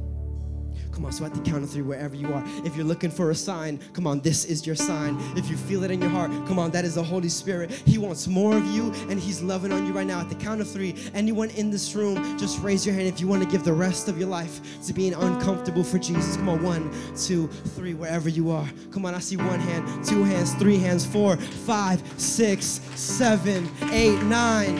Come 0.95 1.03
on, 1.03 1.11
so 1.11 1.25
at 1.25 1.33
the 1.33 1.41
count 1.41 1.61
of 1.61 1.69
three, 1.69 1.81
wherever 1.81 2.15
you 2.15 2.33
are, 2.33 2.41
if 2.63 2.77
you're 2.77 2.85
looking 2.85 3.11
for 3.11 3.31
a 3.31 3.35
sign, 3.35 3.81
come 3.91 4.07
on, 4.07 4.21
this 4.21 4.45
is 4.45 4.65
your 4.65 4.77
sign. 4.77 5.17
If 5.35 5.49
you 5.49 5.57
feel 5.57 5.83
it 5.83 5.91
in 5.91 5.99
your 5.99 6.09
heart, 6.09 6.31
come 6.47 6.57
on, 6.57 6.71
that 6.71 6.85
is 6.85 6.95
the 6.95 7.03
Holy 7.03 7.27
Spirit. 7.27 7.69
He 7.69 7.97
wants 7.97 8.27
more 8.27 8.55
of 8.55 8.65
you, 8.67 8.93
and 9.09 9.19
He's 9.19 9.41
loving 9.41 9.73
on 9.73 9.85
you 9.85 9.91
right 9.91 10.07
now. 10.07 10.21
At 10.21 10.29
the 10.29 10.35
count 10.35 10.61
of 10.61 10.71
three, 10.71 10.95
anyone 11.13 11.49
in 11.49 11.69
this 11.69 11.95
room, 11.95 12.37
just 12.37 12.61
raise 12.63 12.85
your 12.85 12.95
hand 12.95 13.09
if 13.09 13.19
you 13.19 13.27
want 13.27 13.43
to 13.43 13.49
give 13.49 13.65
the 13.65 13.73
rest 13.73 14.07
of 14.07 14.17
your 14.17 14.29
life 14.29 14.61
to 14.87 14.93
being 14.93 15.13
uncomfortable 15.13 15.83
for 15.83 15.99
Jesus. 15.99 16.37
Come 16.37 16.47
on, 16.47 16.63
one, 16.63 16.89
two, 17.17 17.47
three, 17.47 17.93
wherever 17.93 18.29
you 18.29 18.49
are. 18.49 18.67
Come 18.91 19.05
on, 19.05 19.13
I 19.13 19.19
see 19.19 19.35
one 19.35 19.59
hand, 19.59 20.05
two 20.05 20.23
hands, 20.23 20.53
three 20.53 20.77
hands, 20.77 21.05
four, 21.05 21.35
five, 21.35 22.01
six, 22.15 22.79
seven, 22.95 23.69
eight, 23.91 24.21
nine. 24.23 24.77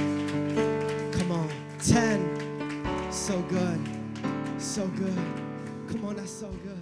Come 1.12 1.34
on, 1.34 1.50
ten. 1.80 3.12
So 3.12 3.42
good. 3.42 3.82
So 4.58 4.88
good. 4.88 5.45
That's 6.26 6.40
so 6.40 6.48
good. 6.64 6.75